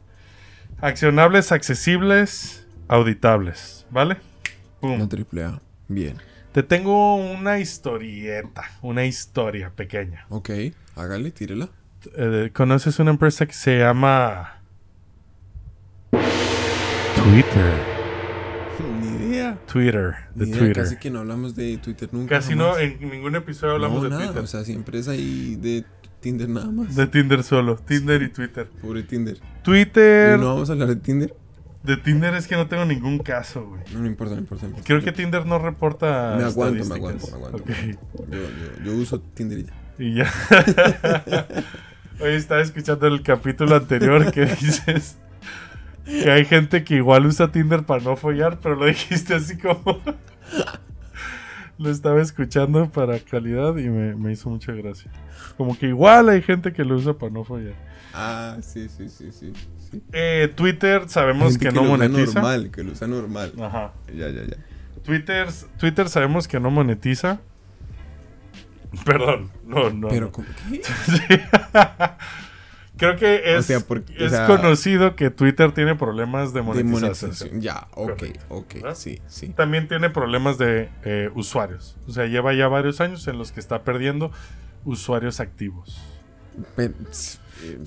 [0.82, 4.18] Accionables, accesibles, auditables, ¿vale?
[4.82, 4.93] Pum.
[4.93, 5.62] Una triple A.
[5.88, 6.16] Bien.
[6.51, 10.25] Te tengo una historieta, una historia pequeña.
[10.29, 10.49] Ok,
[10.95, 11.69] hágale, tírela.
[12.15, 14.61] Eh, ¿Conoces una empresa que se llama
[16.11, 17.73] Twitter?
[19.01, 19.57] Ni idea.
[19.71, 20.83] Twitter, de Ni idea, Twitter.
[20.83, 22.37] Casi que no hablamos de Twitter nunca.
[22.37, 24.43] Casi no, en ningún episodio hablamos No, de nada, Twitter.
[24.43, 25.85] O sea, siempre es ahí de
[26.19, 26.95] Tinder nada más.
[26.95, 28.67] de Tinder solo, Tinder y Twitter.
[28.81, 29.37] Pobre Tinder.
[29.63, 31.35] Twitter, ¿Y no vamos a hablar de Tinder?
[31.84, 33.82] De Tinder es que no tengo ningún caso, güey.
[33.93, 34.63] No, no importa, no importa.
[34.63, 34.88] no importa.
[34.88, 36.36] Creo que Tinder no reporta.
[36.38, 37.57] Me aguanto, me aguanto, me aguanto.
[37.57, 37.69] Ok.
[38.30, 39.73] Yo, yo, yo uso Tinder y ya.
[39.97, 41.47] Y ya.
[42.21, 45.17] Hoy estaba escuchando el capítulo anterior que dices
[46.05, 50.01] que hay gente que igual usa Tinder para no follar, pero lo dijiste así como.
[51.80, 55.09] Lo estaba escuchando para calidad y me, me hizo mucha gracia.
[55.57, 57.73] Como que igual hay gente que lo usa para no follar.
[58.13, 59.53] Ah, sí, sí, sí, sí.
[59.89, 60.01] sí.
[60.11, 62.34] Eh, Twitter sabemos Gente que, no lo usa monetiza.
[62.41, 63.53] normal, que lo usa normal.
[63.61, 63.93] Ajá.
[64.13, 64.57] Ya, ya, ya.
[65.03, 67.39] Twitter, Twitter sabemos que no monetiza.
[69.05, 70.09] Perdón, no, no.
[70.09, 70.32] Pero, no.
[70.32, 70.82] ¿cómo qué?
[72.99, 76.59] Creo que es, O sea, porque- o es sea- conocido que Twitter tiene problemas de
[76.59, 77.01] De monetización.
[77.01, 77.61] monetización.
[77.61, 78.45] Ya, ok, Correcto.
[78.49, 78.73] ok.
[78.75, 78.95] ¿Verdad?
[78.95, 79.49] Sí, sí.
[79.49, 81.97] También tiene problemas de eh, usuarios.
[82.07, 84.31] O sea, lleva ya varios años en los que está perdiendo
[84.85, 86.01] usuarios activos.
[86.75, 86.93] Pero,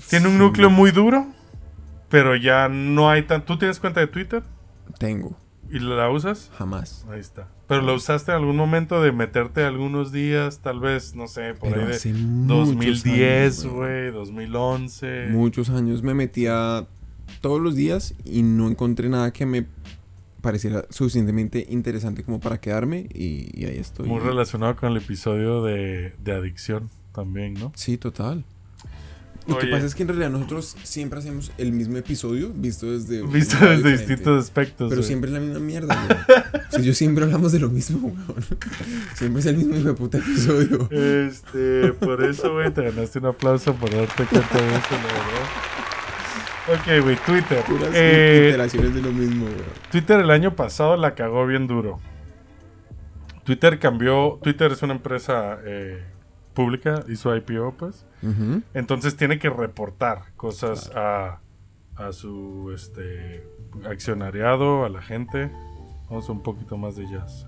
[0.09, 0.39] Tiene un sí.
[0.39, 1.27] núcleo muy duro,
[2.09, 3.45] pero ya no hay tan...
[3.45, 4.43] ¿Tú tienes cuenta de Twitter?
[4.99, 5.37] Tengo.
[5.69, 6.51] ¿Y la usas?
[6.57, 7.05] Jamás.
[7.09, 7.47] Ahí está.
[7.73, 11.69] Pero lo usaste en algún momento de meterte algunos días, tal vez, no sé, por
[11.69, 15.27] Pero ahí de hace muchos 2010, años, güey, 2011.
[15.31, 16.87] Muchos años me metía
[17.41, 19.65] todos los días y no encontré nada que me
[20.41, 24.07] pareciera suficientemente interesante como para quedarme y, y ahí estoy.
[24.07, 27.71] Muy relacionado con el episodio de, de adicción también, ¿no?
[27.75, 28.43] Sí, total.
[29.47, 33.21] Lo que pasa es que en realidad nosotros siempre hacemos el mismo episodio visto desde
[33.23, 33.89] Visto desde diferente.
[33.91, 34.89] distintos aspectos.
[34.89, 35.07] Pero güey.
[35.07, 36.17] siempre es la misma mierda, güey.
[36.69, 38.43] O sea, yo siempre hablamos de lo mismo, weón.
[39.15, 40.87] Siempre es el mismo hijo de puta episodio.
[40.91, 46.99] Este, por eso, güey, te ganaste un aplauso por darte cuenta de eso, la verdad.
[46.99, 47.63] Ok, güey, Twitter.
[47.65, 49.57] Puras Eh, iteraciones de lo mismo, güey.
[49.91, 51.99] Twitter el año pasado la cagó bien duro.
[53.43, 54.39] Twitter cambió.
[54.41, 56.01] Twitter es una empresa eh,
[56.53, 58.05] pública, hizo IPO, pues.
[58.73, 61.39] Entonces tiene que reportar cosas a,
[61.95, 63.45] a su este,
[63.89, 65.51] accionariado, a la gente.
[66.09, 67.45] Vamos un poquito más de jazz.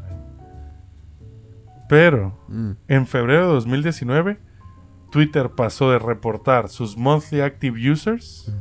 [1.88, 2.72] Pero Mm.
[2.88, 4.40] en febrero de 2019,
[5.12, 8.52] Twitter pasó de reportar sus monthly active users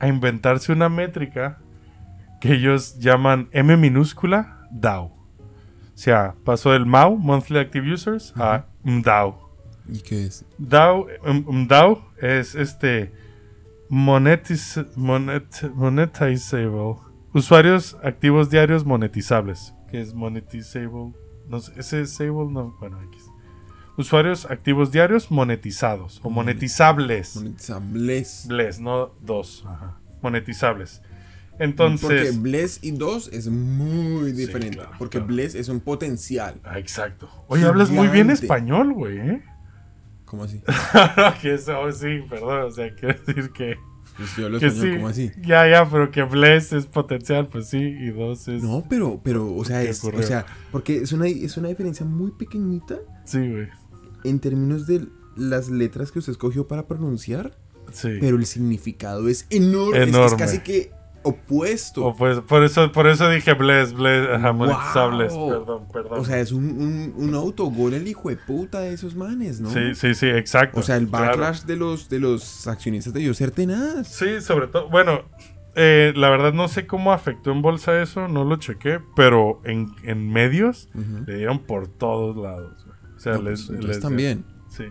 [0.00, 1.60] a inventarse una métrica
[2.40, 5.04] que ellos llaman M minúscula DAO.
[5.06, 9.41] O sea, pasó del MAU, Monthly Active Users, a MDAO.
[9.88, 10.44] ¿Y qué es?
[10.58, 13.12] DAO, um, MDAO es este
[13.88, 16.96] monetis, monet, monetizable.
[17.34, 19.74] Usuarios activos diarios monetizables.
[19.90, 21.12] ¿Qué es monetizable?
[21.48, 23.24] No sé, ese es able, no, bueno, X.
[23.98, 27.36] Usuarios activos diarios monetizados o monetizables.
[27.36, 28.46] Monetizables.
[28.48, 29.64] Bless, no dos.
[29.66, 29.98] Ajá.
[30.22, 31.02] Monetizables.
[31.50, 32.40] Porque Entonces.
[32.40, 34.78] Bless y 2 es muy Sí, diferente.
[34.78, 35.26] claro, porque claro.
[35.34, 36.54] Bless es un potencial.
[36.64, 37.28] Ah, exacto.
[37.48, 39.42] Oye, hablas muy bien español, güey, ¿eh?
[40.32, 40.62] ¿Cómo así?
[41.42, 42.62] que eso, sí, perdón.
[42.62, 43.76] O sea, quiero decir que.
[44.16, 44.96] Pues yo lo que español, sí.
[44.96, 45.30] ¿cómo así?
[45.46, 48.62] Ya, ya, pero que Bless es potencial, pues sí, y dos es.
[48.62, 52.04] No, pero, pero, o sea, ¿Qué es, o sea, porque es una, es una diferencia
[52.06, 53.68] muy pequeñita Sí, güey.
[54.24, 55.06] en términos de
[55.36, 57.56] las letras que usted escogió para pronunciar,
[57.92, 58.16] Sí.
[58.20, 60.02] pero el significado es enorme.
[60.04, 60.90] es- casi que
[61.22, 62.14] opuesto.
[62.16, 64.58] Pues, por eso, por eso dije Bless, Bless, ajá, Wow.
[64.58, 65.32] monetizables.
[65.32, 66.18] Perdón, perdón.
[66.20, 69.70] o sea, es un, un, un autogol el hijo de puta de esos manes, ¿no?
[69.70, 70.80] sí, sí, sí, exacto.
[70.80, 71.26] O sea, el claro.
[71.38, 74.08] backlash de los de los accionistas debió ser tenaz.
[74.08, 75.22] Sí, sobre todo, bueno,
[75.74, 79.88] eh, la verdad no sé cómo afectó en bolsa eso, no lo chequé, pero en,
[80.02, 80.88] en medios
[81.26, 82.84] le dieron por todos lados.
[82.84, 82.96] güey.
[83.16, 84.44] O sea, No, les, pues, les- también.
[84.68, 84.84] Sí.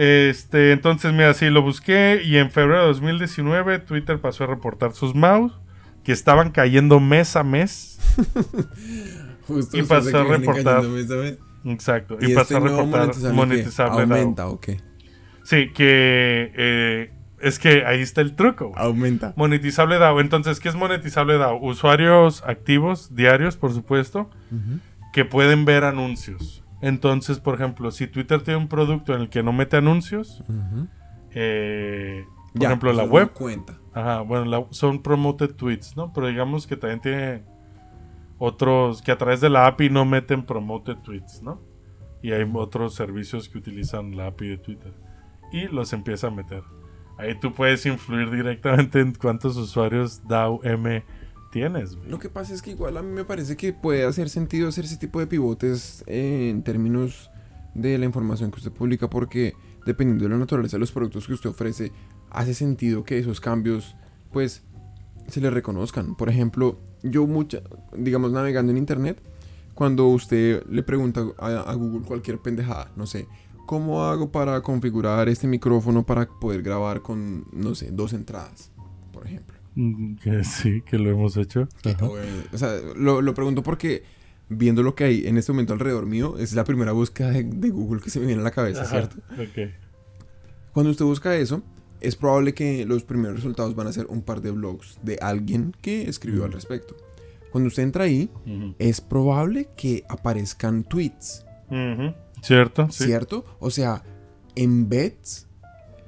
[0.00, 4.92] Este, entonces, mira, sí, lo busqué y en febrero de 2019 Twitter pasó a reportar
[4.92, 5.58] sus mouse
[6.04, 7.98] que estaban cayendo mes a mes.
[9.48, 10.84] Justo Y pasó a reportar.
[10.84, 11.38] esta vez.
[11.64, 12.16] Exacto.
[12.20, 14.02] Y, Y, este pasó a nuevo reportar monetizable.
[14.02, 14.60] ¿Aumenta o?
[15.42, 18.70] Sí, que eh, es que ahí está el truco.
[18.76, 19.32] Aumenta.
[19.34, 20.20] Monetizable DAO.
[20.20, 21.58] Entonces, ¿qué es monetizable DAO?
[21.60, 24.30] Usuarios activos, diarios, por supuesto,
[25.12, 26.62] que pueden ver anuncios.
[26.80, 30.42] Entonces, por ejemplo, si Twitter tiene un producto en el que no mete anuncios,
[31.34, 33.78] eh, por Ya, ejemplo, la no web, cuenta.
[33.92, 36.12] ajá, bueno, la- son promoted tweets, ¿no?
[36.12, 37.42] Pero digamos que también tiene
[38.38, 41.60] otros que a través de la API no meten promoted tweets, ¿no?
[42.22, 44.92] Y hay otros servicios que utilizan la API de Twitter
[45.52, 46.62] y los empieza a meter.
[47.16, 51.04] Ahí tú puedes influir directamente en cuántos usuarios DAO M
[51.50, 51.96] tienes.
[52.08, 54.84] Lo que pasa es que igual a mí me parece que puede hacer sentido hacer
[54.84, 57.30] ese tipo de pivotes eh, en términos
[57.74, 59.54] de la información que usted publica porque
[59.86, 61.92] dependiendo de la naturaleza de los productos que usted ofrece,
[62.30, 63.96] hace sentido que esos cambios
[64.32, 64.62] pues
[65.28, 66.14] se le reconozcan.
[66.14, 67.62] Por ejemplo, yo mucha,
[67.96, 69.20] digamos navegando en internet,
[69.74, 73.28] cuando usted le pregunta a Google cualquier pendejada, no sé,
[73.66, 78.72] ¿cómo hago para configurar este micrófono para poder grabar con, no sé, dos entradas,
[79.12, 79.57] por ejemplo?
[79.78, 81.68] Mm, Que sí, que lo hemos hecho.
[82.52, 84.02] O, sea, lo, lo pregunto porque
[84.48, 87.70] viendo lo que hay en este momento alrededor mío, es la primera búsqueda de, de
[87.70, 89.16] Google que se me viene a la cabeza, Ajá, ¿cierto?
[90.72, 91.62] Cuando usted busca eso,
[92.00, 95.74] es probable que los primeros resultados van a ser un par de blogs de alguien
[95.80, 96.96] que escribió al respecto.
[97.52, 98.30] Cuando usted entra ahí,
[98.78, 101.44] es probable que aparezcan tweets.
[102.42, 102.88] ¿Cierto?
[102.90, 103.04] Sí.
[103.04, 103.44] ¿cierto?
[103.60, 104.02] O sea,
[104.54, 105.46] Embeds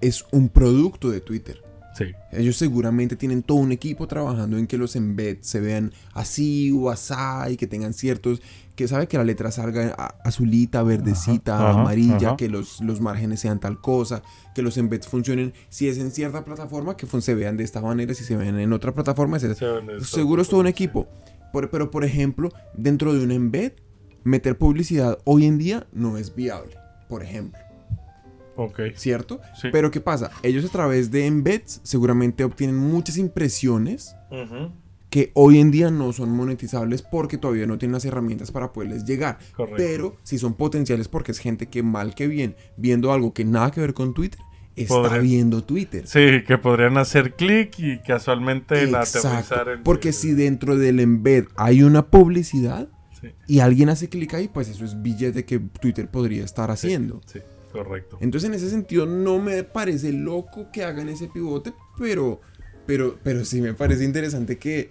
[0.01, 1.63] es un producto de Twitter.
[2.01, 2.15] Sí.
[2.33, 6.89] Ellos seguramente tienen todo un equipo trabajando en que los embeds se vean así o
[6.89, 7.13] así
[7.51, 8.41] y que tengan ciertos,
[8.75, 9.93] que sabe que la letra salga
[10.25, 12.37] azulita, verdecita, Ajá, amarilla, ajá.
[12.39, 14.23] que los, los márgenes sean tal cosa,
[14.55, 18.15] que los embeds funcionen, si es en cierta plataforma, que se vean de esta manera,
[18.15, 19.55] si se ven en otra plataforma, etc.
[20.01, 21.07] Se Seguro es todo un equipo.
[21.53, 23.73] Por- pero por ejemplo, dentro de un embed,
[24.25, 26.77] meter publicidad hoy en día no es viable,
[27.09, 27.61] por ejemplo.
[28.57, 28.81] Ok.
[28.97, 29.41] ¿Cierto?
[29.61, 29.69] Sí.
[29.73, 30.31] Pero ¿qué pasa?
[30.43, 34.15] Ellos a través de embeds seguramente obtienen muchas impresiones
[35.09, 39.05] que hoy en día no son monetizables porque todavía no tienen las herramientas para poderles
[39.05, 39.39] llegar.
[39.57, 39.77] Correcto.
[39.77, 43.71] Pero si son potenciales porque es gente que mal que bien, viendo algo que nada
[43.73, 44.41] que ver con Twitter,
[44.77, 46.07] está viendo Twitter.
[46.07, 49.29] Sí, que podrían hacer clic y casualmente en Exacto.
[49.29, 49.83] aterrizar en...
[49.83, 52.89] Porque si dentro del embed hay una publicidad
[53.21, 57.21] Sí, y alguien hace clic ahí, pues eso es billete que Twitter podría estar haciendo.
[57.27, 57.41] sí,
[57.71, 58.19] correcto.
[58.21, 62.41] Entonces en ese sentido no me parece loco que hagan ese pivote, pero,
[62.87, 64.91] pero, pero sí me parece interesante que...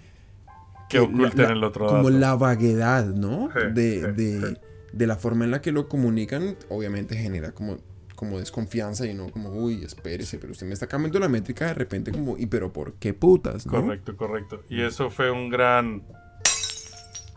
[0.89, 2.17] Que la- oculten la- el otro Como dato.
[2.17, 3.49] la vaguedad, ¿no?
[3.53, 4.57] Sí, de, sí, de, sí.
[4.93, 7.77] de la forma en la que lo comunican, obviamente genera como,
[8.15, 11.73] como desconfianza y no como, uy, espérese, pero usted me está cambiando la métrica de
[11.75, 13.65] repente como, y pero ¿por qué putas?
[13.67, 13.73] ¿no?
[13.83, 14.63] Correcto, correcto.
[14.67, 16.01] Y eso fue un gran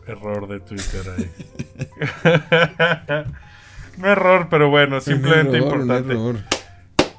[0.07, 1.29] error de Twitter ahí.
[3.97, 6.53] no error, pero bueno, simplemente Un error, un importante.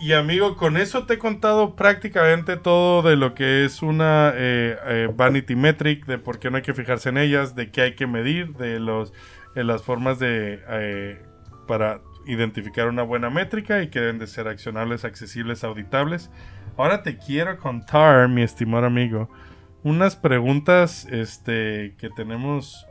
[0.01, 4.77] Y amigo, con eso te he contado prácticamente todo de lo que es una eh,
[4.87, 7.95] eh, vanity metric, de por qué no hay que fijarse en ellas, de qué hay
[7.95, 9.13] que medir, de los
[9.55, 11.23] de las formas de eh,
[11.67, 16.31] para identificar una buena métrica y que deben de ser accionables, accesibles, auditables.
[16.77, 19.31] Ahora te quiero contar, mi estimado amigo,
[19.85, 22.87] unas preguntas este, que tenemos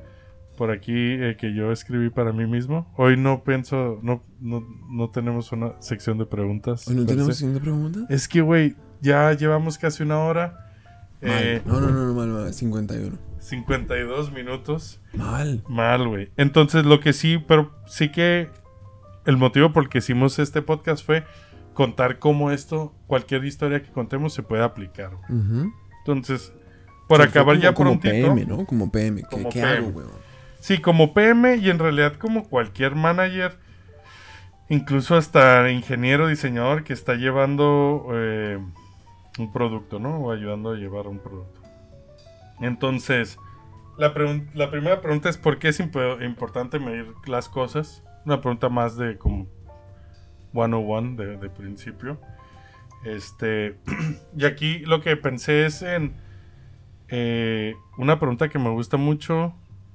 [0.58, 2.92] por aquí eh, que yo escribí para mí mismo.
[2.98, 6.88] Hoy no pienso, no, no, no tenemos una sección de preguntas.
[6.88, 7.40] Hoy no tenemos se.
[7.40, 8.00] siguiente pregunta.
[8.10, 10.70] Es que, güey, ya llevamos casi una hora.
[11.22, 11.32] Mal.
[11.44, 13.18] Eh, No, no, no, no, mal, mal, 51.
[13.40, 15.02] 52 minutos.
[15.14, 15.64] Mal.
[15.68, 16.32] Mal, güey.
[16.38, 18.50] Entonces, lo que sí, pero sí que
[19.26, 21.24] el motivo por el que hicimos este podcast fue
[21.74, 25.12] contar cómo esto, cualquier historia que contemos se puede aplicar.
[25.28, 25.40] güey.
[25.42, 25.72] Ujú.
[26.00, 26.54] Entonces,
[27.08, 28.12] por acabar como- ya como prontito.
[28.28, 28.66] PM, ¿no?
[28.66, 29.22] Como PM.
[29.22, 29.78] ¿Qué, Como qué PM.
[29.78, 30.23] hago, weón?
[30.64, 33.60] Sí, como PM y en realidad como cualquier manager,
[34.70, 38.60] incluso hasta ingeniero, diseñador que está llevando eh,
[39.40, 40.20] un producto, ¿no?
[40.20, 41.60] O ayudando a llevar un producto.
[42.62, 43.38] Entonces,
[43.98, 44.14] la,
[44.54, 48.02] la primera pregunta es ¿por qué es impo- importante medir las cosas?
[48.24, 49.48] Una pregunta más de como
[50.54, 52.22] 101 de, de principio.
[53.04, 53.76] Este,
[54.38, 56.14] y aquí lo que pensé es en
[57.10, 59.54] eh, una pregunta que me gusta mucho,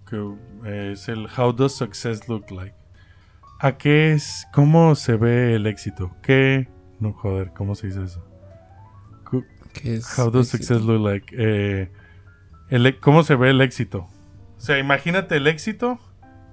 [0.09, 2.75] que es el How does success look like?
[3.61, 4.47] ¿A qué es?
[4.53, 6.15] ¿Cómo se ve el éxito?
[6.23, 6.69] ¿Qué?
[7.01, 8.25] No, joder, ¿cómo se dice eso?
[9.75, 10.75] ¿Qué es How does éxito?
[10.75, 11.35] success look like?
[11.37, 11.91] Eh,
[12.71, 14.09] el e- ¿Cómo se ve el éxito?
[14.57, 15.99] O sea, imagínate el éxito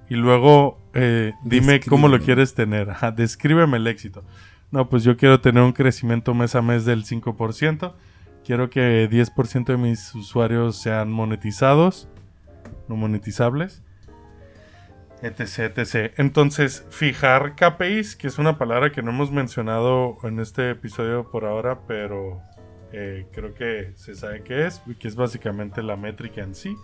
[0.08, 2.90] y luego eh, dime cómo lo quieres tener.
[2.90, 4.22] Ajá, descríbeme el éxito.
[4.70, 7.94] No, pues yo quiero tener un crecimiento mes a mes del 5%.
[8.44, 12.08] Quiero que 10% de mis usuarios sean monetizados,
[12.88, 13.82] no monetizables,
[15.22, 16.12] etc, etc.
[16.16, 21.44] Entonces, fijar KPIs, que es una palabra que no hemos mencionado en este episodio por
[21.44, 22.40] ahora, pero
[22.92, 26.76] eh, creo que se sabe qué es, y que es básicamente la métrica en sí,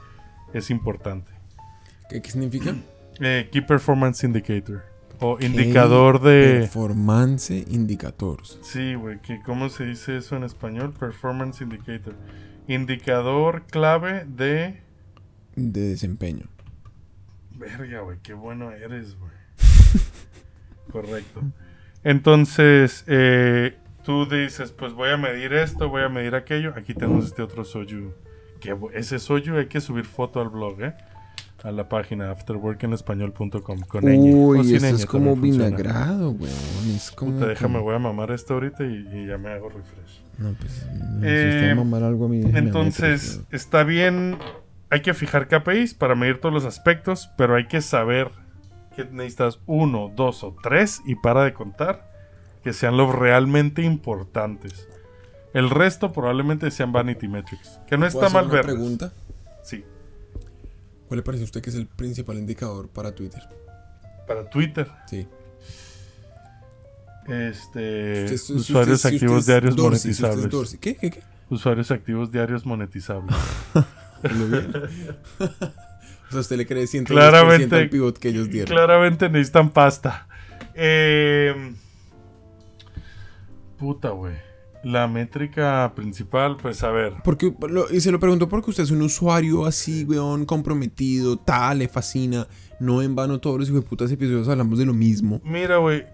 [0.52, 1.32] es importante.
[2.08, 2.74] ¿Qué, qué significa?
[3.20, 4.82] Eh, Key Performance Indicator,
[5.22, 6.60] o indicador de...
[6.60, 8.58] Performance Indicators.
[8.62, 10.92] Sí, güey, que ¿cómo se dice eso en español?
[10.98, 12.14] Performance Indicator.
[12.66, 14.82] Indicador clave de...
[15.56, 16.46] De desempeño.
[17.56, 19.32] Verga, güey, qué bueno eres, güey.
[20.90, 21.42] Correcto.
[22.04, 26.72] Entonces, eh, tú dices, pues voy a medir esto, voy a medir aquello.
[26.76, 28.12] Aquí tenemos este otro soju.
[28.60, 30.94] Que ese soju hay que subir foto al blog, ¿eh?
[31.62, 34.34] A la página afterworkenespañol.com con ñ.
[34.34, 36.50] O Uy, sin eso ñ es como vinagrado, weón.
[36.96, 37.32] Es como.
[37.34, 40.20] Puta, déjame, voy a mamar esto ahorita y, y ya me hago refresh.
[40.38, 40.84] No, pues.
[41.22, 44.38] Eh, va a mamar algo a mí, déjeme a mí, Entonces, pero- está bien,
[44.92, 48.30] hay que fijar KPIs para medir todos los aspectos, pero hay que saber
[48.94, 52.10] que necesitas uno, dos o tres y para de contar
[52.62, 54.86] que sean los realmente importantes.
[55.54, 58.64] El resto probablemente sean vanity metrics, que no ¿Puedo está mal ver.
[58.64, 59.12] pregunta?
[59.64, 59.84] Sí,
[61.08, 63.42] ¿Cuál le parece a usted que es el principal indicador para Twitter?
[64.26, 65.26] para Twitter, Sí.
[67.28, 70.78] este, Usted- usuarios usted- activos diarios Dorsey, monetizables.
[70.80, 70.96] ¿Qué?
[70.96, 71.10] ¿Qué?
[71.10, 71.22] ¿Qué?
[71.50, 73.34] Usuarios activos diarios monetizables.
[74.22, 74.72] ¿Lo bien?
[75.38, 78.74] o sea, usted le cree 110% Claramente- al pivot que ellos dieron.
[78.74, 80.26] Claramente necesitan pasta.
[80.74, 81.74] Eh,
[83.78, 84.34] puta, güey.
[84.84, 87.14] La métrica principal, pues a ver.
[87.24, 91.78] Porque, lo- y se lo pregunto porque usted es un usuario así, weón, comprometido, tal,
[91.78, 92.46] le fascina.
[92.80, 95.40] No en vano todos los hijueputas episodios hablamos de lo mismo.
[95.44, 96.04] Mira, güey.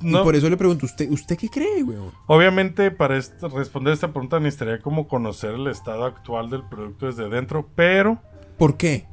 [0.00, 2.12] Y por eso le pregunto, ¿usted, ¿usted qué cree, weón?
[2.26, 7.28] obviamente, para este- responder esta pregunta necesitaría como conocer el estado actual del producto desde
[7.28, 8.22] dentro, pero
[8.56, 9.06] ¿Por qué?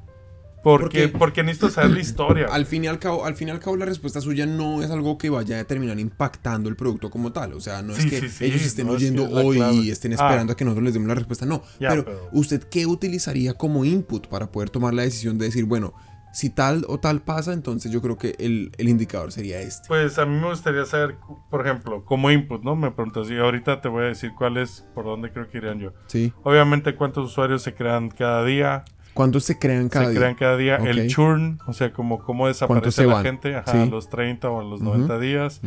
[0.64, 2.48] Porque, Porque- porque necesito saber la historia.
[2.52, 4.92] Al fin, y al, cabo, al fin y al cabo, la respuesta suya no es
[4.92, 7.54] algo que vaya a terminar impactando el producto como tal.
[7.54, 9.42] O sea, no Sí, es que sí, sí, ellos estén no, que oyendo es la
[9.42, 9.74] hoy clave.
[9.76, 10.16] y estén Ah.
[10.16, 11.46] esperando a que nosotros les demos la respuesta.
[11.46, 11.64] No.
[11.80, 15.66] Ya, pero, pero- ¿usted qué utilizaría como input para poder tomar la decisión de decir,
[15.66, 15.94] bueno,
[16.34, 19.88] si tal o tal pasa, entonces yo creo que el, el indicador sería este?
[19.90, 21.18] Pues a mí me gustaría saber,
[21.50, 22.76] por ejemplo, como input, ¿no?
[22.78, 25.80] Me preguntas, y ahorita te voy a decir cuál es, por dónde creo que irían
[25.80, 25.92] yo.
[26.08, 26.32] Sí.
[26.44, 28.86] Obviamente, cuántos usuarios se crean cada día.
[29.14, 30.20] ¿Cuántos se crean cada se día?
[30.20, 30.76] crean cada día.
[30.78, 33.24] El churn, o sea, como cómo ¿Cuántos desaparece se la van?
[33.24, 33.78] gente ajá, Sí.
[33.80, 35.62] a los 30 o a los 90 días.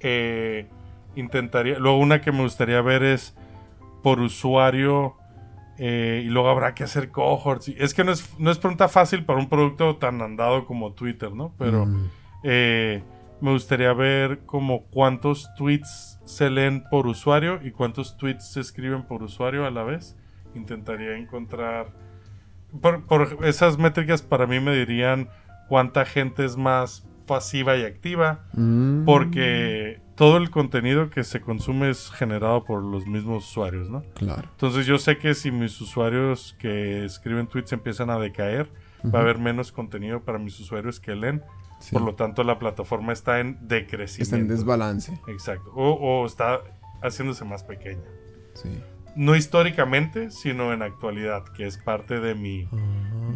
[0.00, 0.66] Eh,
[1.14, 1.78] intentaría.
[1.78, 3.34] Luego, una que me gustaría ver es
[4.02, 5.14] por usuario.
[5.78, 7.68] eh, y luego habrá que hacer cohorts.
[7.68, 11.32] Es que no es, no es pregunta fácil para un producto tan andado como Twitter,
[11.32, 11.52] ¿no?
[11.58, 11.84] Pero.
[11.84, 12.10] Mm.
[12.44, 13.02] Eh,
[13.42, 19.02] me gustaría ver como cuántos tweets se leen por usuario y cuántos tweets se escriben
[19.02, 20.16] por usuario a la vez.
[20.54, 21.88] Intentaría encontrar...
[22.80, 25.28] Por, por esas métricas para mí me dirían
[25.68, 28.44] cuánta gente es más pasiva y activa.
[28.52, 29.04] Mm.
[29.04, 34.02] Porque todo el contenido que se consume es generado por los mismos usuarios, ¿no?
[34.14, 34.48] Claro.
[34.50, 38.70] Entonces yo sé que si mis usuarios que escriben tweets empiezan a decaer,
[39.14, 41.42] va a haber menos contenido para mis usuarios que leen.
[41.78, 41.92] Sí.
[41.92, 44.22] Por lo tanto, la plataforma está en decrecimiento.
[44.22, 45.20] Está en desbalance.
[45.28, 45.70] Exacto.
[45.74, 46.60] O, o está
[47.02, 48.00] haciéndose más pequeña.
[48.54, 48.70] Sí.
[49.16, 52.68] No históricamente, sino en actualidad, que es parte de mi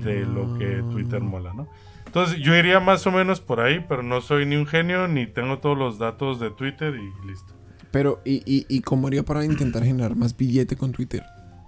[0.04, 1.68] de lo que Twitter mola, ¿no?
[2.06, 5.26] Entonces, yo iría más o menos por ahí, pero no soy ni un genio ni
[5.26, 7.54] tengo todos los datos de Twitter y listo.
[7.90, 11.22] Pero, ¿y, y, y cómo haría para intentar generar más billete con Twitter?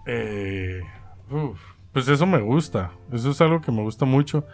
[0.07, 0.81] Eh,
[1.31, 1.61] uf,
[1.93, 2.93] pues eso me gusta.
[3.13, 4.45] Eso es algo que me gusta mucho.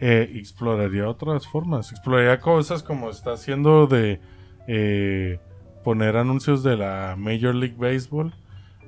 [0.00, 1.90] Eh, exploraría otras formas.
[1.92, 4.20] Exploraría cosas como está haciendo de
[4.66, 5.38] eh,
[5.84, 8.34] poner anuncios de la Major League Baseball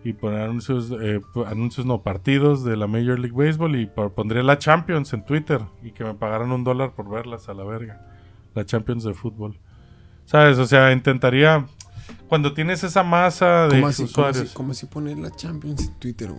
[0.05, 4.11] y poner anuncios, eh, p- anuncios no, partidos de la Major League Baseball y po-
[4.13, 7.65] pondría la Champions en Twitter y que me pagaran un dólar por verlas a la
[7.65, 8.07] verga.
[8.55, 9.59] La Champions de fútbol.
[10.27, 10.59] ¿Sabes?
[10.59, 11.67] O sea, intentaría...
[12.29, 14.43] Cuando tienes esa masa de ¿Cómo así, cómo usuarios...
[14.45, 16.31] así, cómo así poner la Champions en Twitter?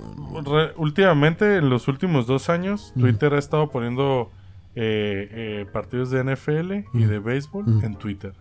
[0.45, 2.99] Re- últimamente, en los últimos dos años, Mm.
[3.01, 4.31] Twitter ha estado poniendo
[4.75, 7.85] eh, eh, partidos de NFL y de béisbol Mm.
[7.85, 8.33] en Twitter.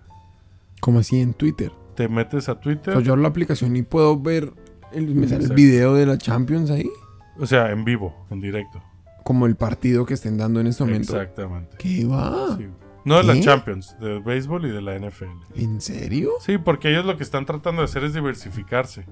[0.80, 1.70] ¿Cómo así en Twitter?
[1.94, 4.52] Te metes a O Twitter, sea, yo abro la aplicación y puedo ver
[4.94, 6.90] el, me sale el video de la Champions ahí.
[7.38, 8.82] o sea, en vivo, en directo.
[9.24, 11.18] Como el partido que estén dando en este momento.
[11.18, 11.76] Exactamente.
[11.78, 12.56] ¿Qué va?
[12.56, 12.66] Sí.
[13.04, 13.40] No de la.
[13.40, 15.24] Champions, de béisbol y de la NFL.
[15.54, 16.30] ¿En serio?
[16.40, 19.06] Sí, porque ellos lo que están tratando de hacer es diversificarse.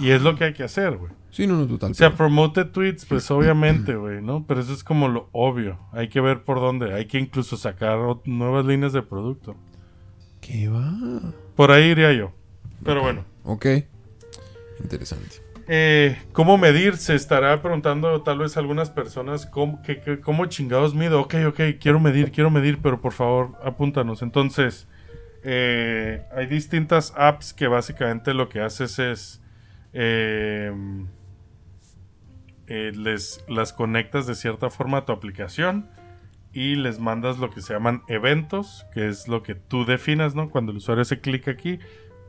[0.00, 1.12] Y es lo que hay que hacer, güey.
[1.30, 1.92] Sí, no, no, total.
[1.92, 4.44] O sea, promote tweets, pues obviamente, güey, ¿no?
[4.46, 5.78] Pero eso es como lo obvio.
[5.92, 6.94] Hay que ver por dónde.
[6.94, 9.56] Hay que incluso sacar nuevas líneas de producto.
[10.40, 10.92] ¿Qué va?
[11.56, 12.32] Por ahí iría yo.
[12.84, 13.24] Pero bueno.
[13.44, 13.66] Ok.
[14.82, 15.36] Interesante.
[15.66, 16.96] Eh, ¿Cómo medir?
[16.96, 21.20] Se estará preguntando tal vez algunas personas cómo, chingados mido.
[21.20, 24.22] Ok, ok, quiero medir, quiero medir, pero por favor apúntanos.
[24.22, 24.88] Entonces,
[25.44, 29.42] eh, hay distintas apps que básicamente lo que haces es
[29.92, 30.72] eh,
[32.66, 35.88] eh, les, las conectas de cierta forma a tu aplicación
[36.52, 40.50] y les mandas lo que se llaman eventos, que es lo que tú definas, ¿no?
[40.50, 41.78] Cuando el usuario hace clic aquí,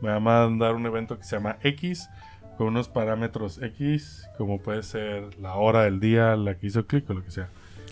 [0.01, 2.09] me va a mandar un evento que se llama X
[2.59, 7.09] con unos parámetros X, como puede ser la hora del día, la que hizo clic
[7.09, 7.47] o lo que sea.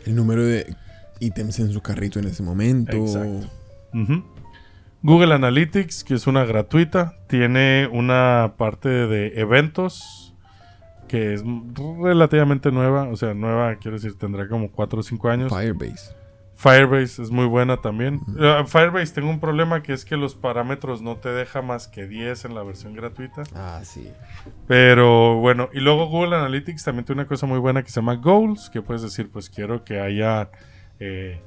[0.05, 0.75] El número de
[1.21, 2.97] ítems en su carrito en ese momento.
[2.97, 3.47] Exacto.
[5.01, 10.35] Google Analytics, que es una gratuita, tiene una parte de eventos
[11.07, 11.43] que es
[12.01, 15.53] relativamente nueva, o sea, nueva, quiero decir, tendrá como 4 o 5 años.
[15.57, 16.13] Firebase.
[16.57, 18.19] Firebase es muy buena también.
[18.39, 22.07] Eh, Firebase tengo un problema que es que los parámetros no te deja más que
[22.07, 23.43] 10 en la versión gratuita.
[23.55, 24.11] Ah, sí.
[24.67, 28.15] Pero bueno, y luego Google Analytics también tiene una cosa muy buena que se llama
[28.15, 30.49] Goals, que puedes decir, pues quiero que haya
[30.99, 31.39] eh,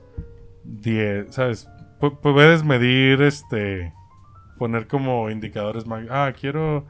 [0.65, 1.69] 10, ¿sabes?
[2.01, 3.93] Pu- puedes medir, este,
[4.59, 6.87] poner como indicadores más, ah, quiero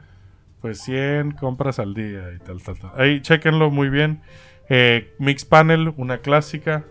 [0.61, 2.91] pues 100 compras al día y tal, tal, tal.
[2.95, 4.21] Ahí, chequenlo muy bien.
[4.69, 6.83] Eh, Mixpanel, una clásica.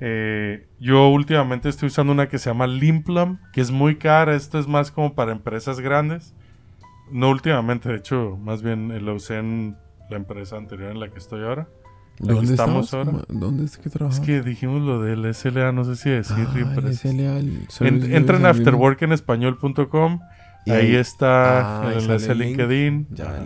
[0.00, 4.34] Eh, yo últimamente estoy usando una que se llama Limplum, que es muy cara.
[4.34, 6.34] Esto es más como para empresas grandes.
[7.10, 9.76] No últimamente, de hecho, más bien eh, lo usé en
[10.10, 11.68] la empresa anterior en la que estoy ahora.
[12.18, 13.24] ¿Dónde estamos estamos ahora.
[13.28, 14.20] ¿Dónde es que Es trabajas?
[14.20, 16.92] que dijimos lo del SLA, no sé si decir ah.
[16.92, 20.20] SLA, el En- Service entra en afterworkenespañol.com.
[20.64, 22.34] Y Ahí está Ah, el enlace.
[22.34, 23.06] LinkedIn.
[23.10, 23.44] Ya, Ajá.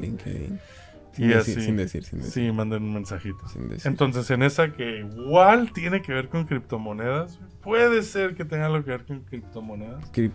[1.16, 1.30] LinkedIn.
[1.30, 1.66] Y Sin decir, así.
[1.66, 2.32] sin decir, sin decir.
[2.46, 3.48] Sí, manden un mensajito.
[3.48, 3.86] Sin decir.
[3.90, 8.84] Entonces, en esa que igual tiene que ver con criptomonedas, puede ser que tenga algo
[8.84, 10.04] que ver con criptomonedas.
[10.12, 10.32] Crip-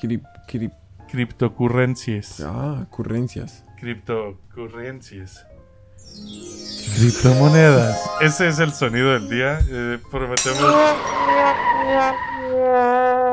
[0.00, 0.72] crip- crip-
[1.10, 2.40] Criptocurrencias.
[2.40, 3.64] ah, ocurrencias.
[3.78, 5.46] Criptocurrencias.
[6.96, 8.00] Criptomonedas.
[8.20, 9.60] Ese es el sonido del día.
[9.68, 10.60] Eh, prometemos.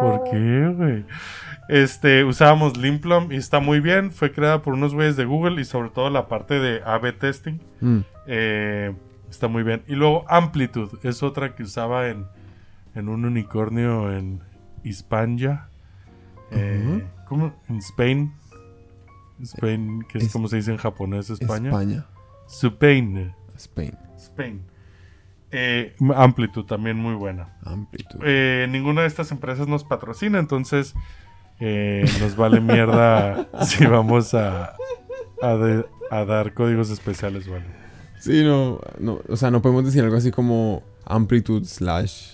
[0.02, 1.06] ¿Por qué, güey?
[1.70, 4.12] Este, usábamos Limplum y está muy bien.
[4.12, 7.60] Fue creada por unos güeyes de Google y sobre todo la parte de A-B testing.
[7.82, 8.00] Mm.
[8.28, 8.94] Eh,
[9.30, 9.84] está muy bien.
[9.88, 12.26] Y luego Amplitude es otra que usaba en,
[12.96, 14.42] en un unicornio en
[14.84, 15.68] Hispania.
[16.52, 17.54] Eh, ¿Cómo?
[17.70, 18.34] En Spain.
[19.42, 21.70] Spain, que es, Es- como se dice en japonés, España.
[21.70, 22.06] España.
[22.48, 23.34] Spain.
[23.56, 23.98] Spain.
[24.18, 24.62] Spain.
[25.52, 27.58] Eh, Amplitude también muy buena.
[27.64, 28.20] Amplitud.
[28.24, 30.96] Eh, ninguna de estas empresas nos patrocina, entonces
[31.66, 34.74] eh, nos vale mierda si vamos a,
[35.42, 37.64] a, de- a dar códigos especiales, ¿vale?
[38.20, 42.34] Sí, no, no, o sea, no podemos decir algo así como amplitud slash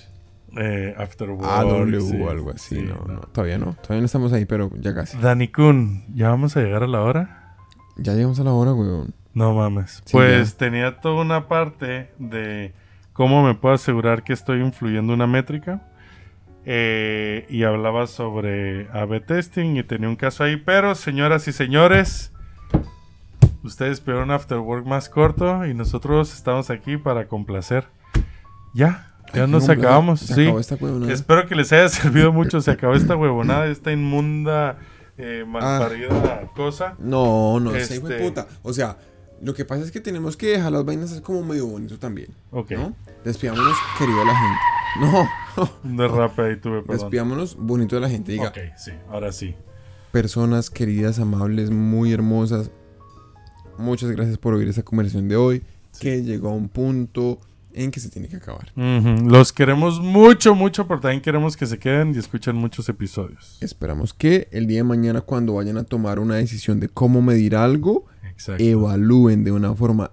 [0.57, 0.95] Eh.
[0.97, 4.71] AW sí, o algo así, sí, no, no, todavía no, todavía no estamos ahí, pero
[4.79, 5.17] ya casi.
[5.19, 7.55] Dani Kun, ¿ya vamos a llegar a la hora?
[7.97, 9.13] Ya llegamos a la hora, weón.
[9.33, 10.01] No mames.
[10.05, 10.57] Sí, pues ya.
[10.57, 12.73] tenía toda una parte de
[13.13, 15.87] cómo me puedo asegurar que estoy influyendo una métrica.
[16.71, 20.55] Eh, y hablaba sobre A-B testing y tenía un caso ahí.
[20.55, 22.31] Pero, señoras y señores,
[23.63, 27.87] ustedes pidieron un after work más corto y nosotros estamos aquí para complacer.
[28.75, 30.19] Ya, ya Ay, nos no, acabamos.
[30.19, 30.41] Se sí.
[30.43, 31.11] acabó esta huevonada.
[31.11, 32.61] Espero que les haya servido mucho.
[32.61, 34.77] Se acabó esta huevonada, esta inmunda,
[35.17, 36.93] eh, malparida cosa.
[36.99, 38.47] No, no, Este- de puta.
[38.61, 38.95] O sea,
[39.41, 42.27] lo que pasa es que tenemos que dejar las vainas como medio bonito también.
[42.51, 42.95] Ok, ¿No?
[43.25, 44.59] Despidámonos, querido la gente.
[44.99, 45.29] No,
[45.83, 46.97] un derrape ahí tuve, perdón.
[46.97, 48.31] despidámonos bonito de la gente.
[48.31, 49.55] Diga, Ok, sí, ahora sí.
[50.11, 52.71] personas queridas, amables, muy hermosas.
[53.77, 55.63] Muchas gracias por oír esta conversación de hoy.
[55.99, 57.39] Que llegó a un punto
[57.73, 58.71] en que se tiene que acabar.
[58.75, 63.57] Los queremos mucho, mucho, pero también queremos que se queden y escuchen muchos episodios.
[63.61, 67.55] Esperamos que el día de mañana, cuando vayan a tomar una decisión de cómo medir
[67.55, 68.63] algo, Exacto.
[68.63, 70.11] evalúen de una forma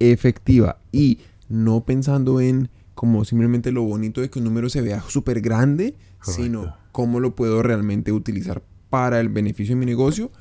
[0.00, 2.68] efectiva y no pensando en
[2.98, 6.42] como simplemente lo bonito de que un número se vea súper grande, Correcto.
[6.42, 10.32] sino cómo lo puedo realmente utilizar para el beneficio de mi negocio.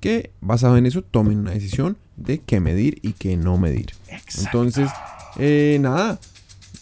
[0.00, 3.92] Que basado en eso tomen una decisión de qué medir y qué no medir.
[4.08, 4.40] Exacto.
[4.46, 4.88] Entonces,
[5.36, 6.18] eh, nada,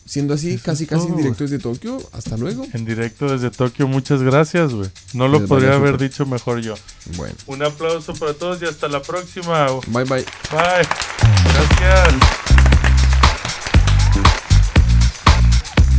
[0.07, 1.17] siendo así, Eso casi casi en todo.
[1.23, 2.65] directo desde Tokio, hasta luego.
[2.73, 4.89] En directo desde Tokio, muchas gracias, güey.
[5.13, 6.77] No lo Les podría haber dicho mejor yo.
[7.17, 9.67] Bueno, Un aplauso para todos y hasta la próxima.
[9.89, 10.25] bye bye.
[10.53, 10.87] Bye.
[11.53, 12.54] Gracias.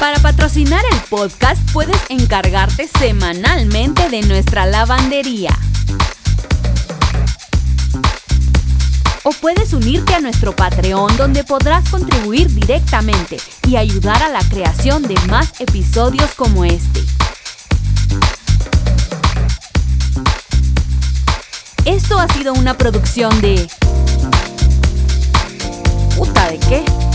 [0.00, 5.56] Para patrocinar el podcast puedes encargarte semanalmente de nuestra lavandería.
[9.22, 13.36] O puedes unirte a nuestro Patreon donde podrás contribuir directamente
[13.68, 17.04] y ayudar a la creación de más episodios como este.
[21.84, 23.68] Esto ha sido una producción de...
[26.16, 27.07] ¿Puta de qué?